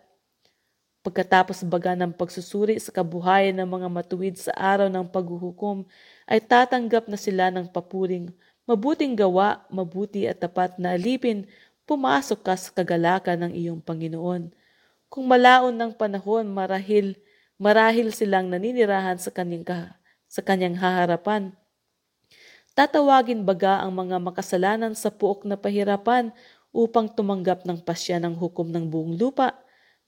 Pagkatapos 1.02 1.62
baga 1.64 1.94
ng 1.94 2.10
pagsusuri 2.10 2.76
sa 2.82 2.90
kabuhayan 2.90 3.54
ng 3.62 3.68
mga 3.70 3.88
matuwid 3.88 4.34
sa 4.34 4.52
araw 4.54 4.90
ng 4.90 5.06
paghuhukom, 5.08 5.86
ay 6.26 6.42
tatanggap 6.42 7.06
na 7.06 7.16
sila 7.16 7.48
ng 7.54 7.70
papuring 7.70 8.28
mabuting 8.68 9.16
gawa, 9.16 9.64
mabuti 9.72 10.28
at 10.28 10.44
tapat 10.44 10.76
na 10.76 10.92
alipin 10.92 11.48
pumasok 11.88 12.44
ka 12.44 12.52
sa 12.52 12.68
kagalakan 12.76 13.48
ng 13.48 13.52
iyong 13.56 13.80
Panginoon. 13.80 14.52
Kung 15.08 15.24
malaon 15.24 15.72
ng 15.72 15.96
panahon, 15.96 16.44
marahil, 16.44 17.16
marahil 17.56 18.12
silang 18.12 18.52
naninirahan 18.52 19.16
sa 19.16 19.32
kanyang, 19.32 19.64
sa 20.28 20.44
kanyang 20.44 20.76
haharapan. 20.76 21.56
Tatawagin 22.76 23.48
baga 23.48 23.80
ang 23.80 23.96
mga 23.96 24.20
makasalanan 24.20 24.92
sa 24.92 25.08
puok 25.08 25.48
na 25.48 25.56
pahirapan 25.56 26.28
upang 26.76 27.08
tumanggap 27.08 27.64
ng 27.64 27.80
pasya 27.80 28.20
ng 28.20 28.36
hukom 28.36 28.68
ng 28.68 28.92
buong 28.92 29.16
lupa. 29.16 29.56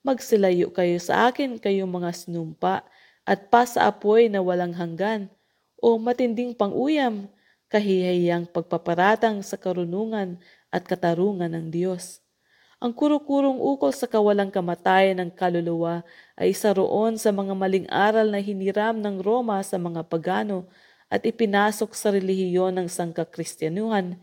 Magsilayo 0.01 0.73
kayo 0.73 0.97
sa 0.97 1.29
akin, 1.29 1.61
kayong 1.61 1.93
mga 1.93 2.17
sinumpa, 2.17 2.89
at 3.29 3.53
pa 3.53 3.69
apoy 3.77 4.33
na 4.33 4.41
walang 4.41 4.73
hanggan, 4.73 5.29
o 5.77 6.01
matinding 6.01 6.57
panguyam, 6.57 7.29
kahihayang 7.69 8.49
pagpaparatang 8.49 9.45
sa 9.45 9.61
karunungan 9.61 10.41
at 10.73 10.89
katarungan 10.89 11.53
ng 11.53 11.69
Diyos. 11.69 12.25
Ang 12.81 12.97
kurukurong 12.97 13.61
ukol 13.61 13.93
sa 13.93 14.09
kawalang 14.09 14.49
kamatayan 14.49 15.21
ng 15.21 15.31
kaluluwa 15.37 16.01
ay 16.33 16.57
isa 16.57 16.73
roon 16.73 17.21
sa 17.21 17.29
mga 17.29 17.53
maling 17.53 17.85
aral 17.93 18.33
na 18.33 18.41
hiniram 18.41 18.97
ng 18.97 19.21
Roma 19.21 19.61
sa 19.61 19.77
mga 19.77 20.01
pagano 20.09 20.65
at 21.13 21.21
ipinasok 21.29 21.93
sa 21.93 22.09
relihiyon 22.09 22.73
ng 22.81 22.89
sangkakristyanuhan. 22.89 24.17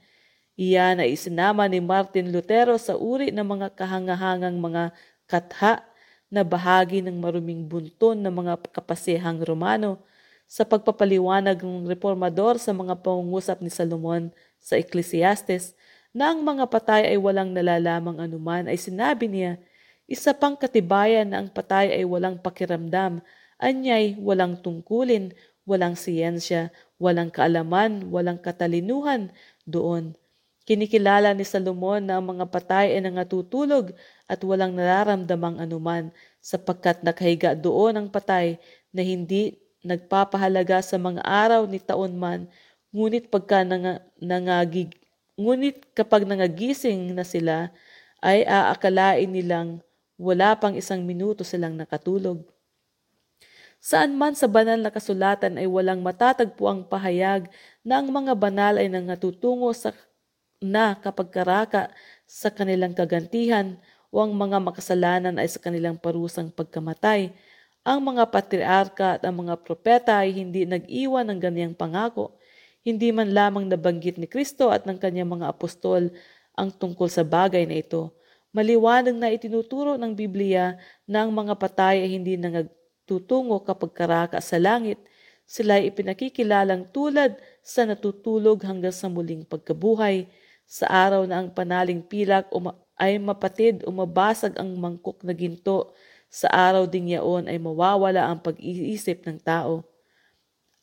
Iyan 0.57 1.05
ay 1.05 1.13
isinama 1.13 1.69
ni 1.69 1.77
Martin 1.77 2.33
Lutero 2.33 2.81
sa 2.81 2.97
uri 2.97 3.29
ng 3.29 3.45
mga 3.45 3.77
kahangahangang 3.77 4.57
mga 4.57 4.89
katha 5.27 5.83
na 6.27 6.43
bahagi 6.43 7.03
ng 7.03 7.19
maruming 7.19 7.67
bunton 7.67 8.19
ng 8.19 8.33
mga 8.33 8.53
kapasehang 8.71 9.43
Romano 9.43 9.99
sa 10.47 10.63
pagpapaliwanag 10.63 11.59
ng 11.59 11.87
reformador 11.91 12.55
sa 12.59 12.71
mga 12.71 12.99
pangungusap 13.03 13.59
ni 13.59 13.67
Salomon 13.67 14.31
sa 14.57 14.79
Ecclesiastes 14.79 15.75
na 16.15 16.31
ang 16.31 16.39
mga 16.39 16.65
patay 16.71 17.03
ay 17.11 17.19
walang 17.19 17.51
nalalamang 17.51 18.17
anuman 18.23 18.65
ay 18.71 18.79
sinabi 18.79 19.27
niya, 19.27 19.59
isa 20.07 20.31
pang 20.31 20.55
katibayan 20.55 21.27
na 21.27 21.43
ang 21.43 21.51
patay 21.51 21.91
ay 21.91 22.07
walang 22.07 22.39
pakiramdam, 22.39 23.19
anyay 23.59 24.15
walang 24.15 24.55
tungkulin, 24.55 25.35
walang 25.67 25.99
siyensya, 25.99 26.71
walang 26.95 27.27
kaalaman, 27.27 28.07
walang 28.07 28.39
katalinuhan 28.39 29.35
doon. 29.67 30.15
Kinikilala 30.67 31.31
ni 31.31 31.47
Salomon 31.47 32.03
na 32.03 32.19
ang 32.19 32.27
mga 32.27 32.43
patay 32.51 32.91
ay 32.91 32.99
nangatutulog 32.99 33.95
at 34.27 34.43
walang 34.43 34.75
nararamdamang 34.75 35.63
anuman 35.63 36.11
sapagkat 36.43 36.99
nakahiga 37.07 37.55
doon 37.55 37.95
ang 37.95 38.07
patay 38.11 38.59
na 38.91 38.99
hindi 38.99 39.55
nagpapahalaga 39.87 40.83
sa 40.83 40.99
mga 40.99 41.23
araw 41.23 41.63
ni 41.71 41.79
taon 41.79 42.19
man 42.19 42.51
ngunit 42.91 43.31
pagka 43.31 43.63
nanga, 43.63 44.03
nangagig 44.19 44.91
ngunit 45.39 45.87
kapag 45.95 46.27
nangagising 46.27 47.15
na 47.15 47.23
sila 47.23 47.71
ay 48.19 48.43
aakalain 48.43 49.31
nilang 49.31 49.79
wala 50.19 50.51
pang 50.59 50.75
isang 50.75 51.07
minuto 51.07 51.47
silang 51.47 51.79
nakatulog. 51.79 52.43
Saan 53.79 54.19
man 54.19 54.35
sa 54.35 54.51
banal 54.51 54.83
na 54.83 54.91
kasulatan 54.91 55.55
ay 55.55 55.69
walang 55.69 56.03
matatagpo 56.03 56.67
ang 56.67 56.83
pahayag 56.83 57.47
na 57.87 58.03
ang 58.03 58.11
mga 58.11 58.35
banal 58.35 58.75
ay 58.75 58.91
nangatutungo 58.91 59.71
sa 59.71 59.95
na 60.63 60.97
kapag 60.97 61.29
karaka 61.29 61.93
sa 62.25 62.49
kanilang 62.49 62.97
kagantihan 62.97 63.77
o 64.09 64.23
ang 64.23 64.33
mga 64.33 64.57
makasalanan 64.57 65.37
ay 65.37 65.45
sa 65.45 65.61
kanilang 65.61 65.99
parusang 65.99 66.49
pagkamatay. 66.49 67.29
Ang 67.87 67.99
mga 68.03 68.23
patriarka 68.33 69.07
at 69.19 69.23
ang 69.23 69.47
mga 69.47 69.63
propeta 69.63 70.19
ay 70.19 70.35
hindi 70.35 70.67
nag-iwan 70.67 71.29
ng 71.31 71.39
ganiyang 71.39 71.75
pangako. 71.77 72.35
Hindi 72.83 73.13
man 73.15 73.31
lamang 73.31 73.67
nabanggit 73.69 74.19
ni 74.19 74.27
Kristo 74.27 74.73
at 74.73 74.83
ng 74.83 74.99
kanyang 74.99 75.39
mga 75.39 75.47
apostol 75.51 76.11
ang 76.57 76.73
tungkol 76.73 77.07
sa 77.07 77.23
bagay 77.23 77.63
na 77.69 77.79
ito. 77.79 78.11
Maliwanag 78.51 79.15
na 79.15 79.29
itinuturo 79.31 79.95
ng 79.95 80.17
Biblia 80.17 80.75
na 81.05 81.23
ang 81.23 81.31
mga 81.31 81.53
patay 81.59 82.01
ay 82.01 82.17
hindi 82.17 82.33
nagtutungo 82.39 83.61
kapag 83.61 83.91
karaka 83.93 84.41
sa 84.41 84.57
langit. 84.57 84.97
Sila 85.47 85.79
ay 85.79 85.93
ipinakikilalang 85.93 86.91
tulad 86.91 87.39
sa 87.61 87.87
natutulog 87.87 88.59
hanggang 88.65 88.91
sa 88.91 89.07
muling 89.07 89.47
pagkabuhay 89.47 90.27
sa 90.67 90.85
araw 90.91 91.23
na 91.23 91.39
ang 91.39 91.49
panaling 91.49 92.03
pilak 92.03 92.51
ay 92.99 93.15
mapatid 93.23 93.87
o 93.87 93.89
mabasag 93.95 94.59
ang 94.59 94.75
mangkok 94.75 95.23
na 95.23 95.31
ginto, 95.31 95.95
sa 96.27 96.51
araw 96.51 96.83
ding 96.83 97.07
yaon 97.07 97.47
ay 97.47 97.55
mawawala 97.55 98.27
ang 98.27 98.43
pag-iisip 98.43 99.23
ng 99.23 99.39
tao. 99.39 99.87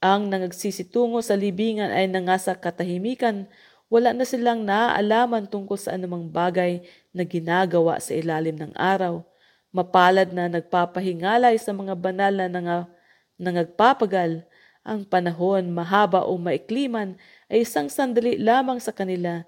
Ang 0.00 0.32
nangagsisitungo 0.32 1.20
sa 1.20 1.36
libingan 1.36 1.92
ay 1.92 2.08
nangasa 2.08 2.56
katahimikan, 2.56 3.44
wala 3.92 4.16
na 4.16 4.24
silang 4.24 4.64
naaalaman 4.64 5.44
tungkol 5.44 5.76
sa 5.76 6.00
anumang 6.00 6.32
bagay 6.32 6.80
na 7.12 7.28
ginagawa 7.28 8.00
sa 8.00 8.16
ilalim 8.16 8.56
ng 8.56 8.72
araw. 8.72 9.20
Mapalad 9.68 10.32
na 10.32 10.48
nagpapahingalay 10.48 11.60
sa 11.60 11.76
mga 11.76 11.92
banal 11.92 12.32
na 12.32 12.48
nang, 12.48 12.88
nangagpapagal, 13.36 14.48
ang 14.80 15.04
panahon 15.04 15.72
mahaba 15.72 16.24
o 16.24 16.40
maikliman 16.40 17.20
ay 17.52 17.68
isang 17.68 17.92
sandali 17.92 18.40
lamang 18.40 18.80
sa 18.80 18.92
kanila 18.92 19.44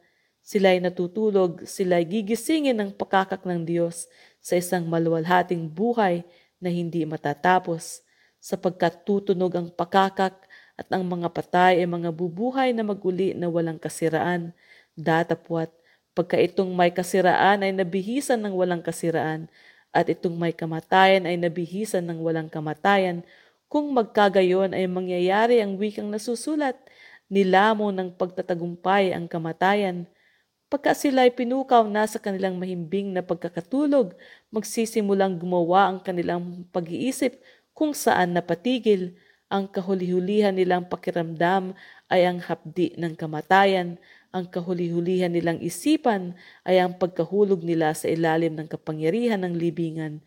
Sila'y 0.47 0.79
natutulog, 0.79 1.67
sila'y 1.67 2.07
gigisingin 2.07 2.79
ng 2.79 2.95
pakakak 2.95 3.43
ng 3.43 3.67
Diyos 3.67 4.07
sa 4.39 4.55
isang 4.55 4.87
maluwalhating 4.87 5.67
buhay 5.67 6.23
na 6.63 6.71
hindi 6.71 7.03
matatapos, 7.03 8.07
sapagkat 8.39 9.03
tutunog 9.03 9.51
ang 9.59 9.75
pakakak 9.75 10.39
at 10.79 10.87
ang 10.95 11.03
mga 11.03 11.35
patay 11.35 11.83
ay 11.83 11.89
mga 11.91 12.15
bubuhay 12.15 12.71
na 12.71 12.87
maguli 12.87 13.35
na 13.35 13.51
walang 13.51 13.75
kasiraan. 13.75 14.55
Datapwat, 14.95 15.75
pagka 16.15 16.39
itong 16.39 16.71
may 16.79 16.95
kasiraan 16.95 17.67
ay 17.67 17.75
nabihisan 17.75 18.39
ng 18.39 18.55
walang 18.55 18.87
kasiraan, 18.87 19.51
at 19.91 20.07
itong 20.07 20.39
may 20.39 20.55
kamatayan 20.55 21.27
ay 21.27 21.35
nabihisan 21.43 22.07
ng 22.07 22.23
walang 22.23 22.47
kamatayan, 22.47 23.27
kung 23.67 23.91
magkagayon 23.91 24.79
ay 24.79 24.87
mangyayari 24.87 25.59
ang 25.59 25.75
wikang 25.75 26.07
nasusulat, 26.07 26.79
nilamo 27.27 27.91
ng 27.91 28.15
pagtatagumpay 28.15 29.11
ang 29.11 29.27
kamatayan, 29.27 30.07
Pagka 30.67 30.99
sila 30.99 31.23
ay 31.23 31.31
pinukaw 31.31 31.87
na 31.87 32.11
sa 32.11 32.19
kanilang 32.19 32.59
mahimbing 32.59 33.15
na 33.15 33.23
pagkakatulog, 33.23 34.19
magsisimulang 34.51 35.39
gumawa 35.39 35.95
ang 35.95 35.99
kanilang 36.03 36.67
pag-iisip 36.75 37.39
kung 37.71 37.95
saan 37.95 38.35
napatigil. 38.35 39.15
Ang 39.47 39.71
kahuli-hulihan 39.71 40.51
nilang 40.51 40.91
pakiramdam 40.91 41.71
ay 42.11 42.27
ang 42.27 42.43
hapdi 42.43 42.91
ng 42.99 43.15
kamatayan. 43.15 43.95
Ang 44.35 44.51
kahuli-hulihan 44.51 45.31
nilang 45.31 45.63
isipan 45.63 46.35
ay 46.67 46.83
ang 46.83 46.99
pagkahulog 46.99 47.63
nila 47.63 47.95
sa 47.95 48.11
ilalim 48.11 48.59
ng 48.59 48.67
kapangyarihan 48.67 49.39
ng 49.47 49.55
libingan. 49.55 50.19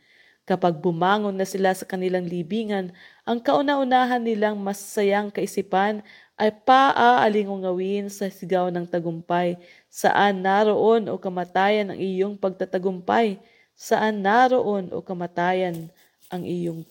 Kapag 0.47 0.79
bumangon 0.81 1.35
na 1.35 1.45
sila 1.45 1.75
sa 1.75 1.83
kanilang 1.85 2.25
libingan, 2.25 2.95
ang 3.27 3.37
kauna-unahan 3.37 4.23
nilang 4.23 4.57
masayang 4.57 5.29
kaisipan 5.29 6.01
ay 6.39 6.55
paaalingungawin 6.65 8.07
sa 8.07 8.31
sigaw 8.31 8.71
ng 8.71 8.87
tagumpay. 8.87 9.59
Saan 9.89 10.45
naroon 10.45 11.09
o 11.09 11.17
kamatayan 11.17 11.89
ang 11.91 11.99
iyong 11.99 12.37
pagtatagumpay? 12.37 13.41
Saan 13.73 14.21
naroon 14.21 14.93
o 14.93 15.01
kamatayan 15.01 15.89
ang 16.29 16.45
iyong 16.45 16.85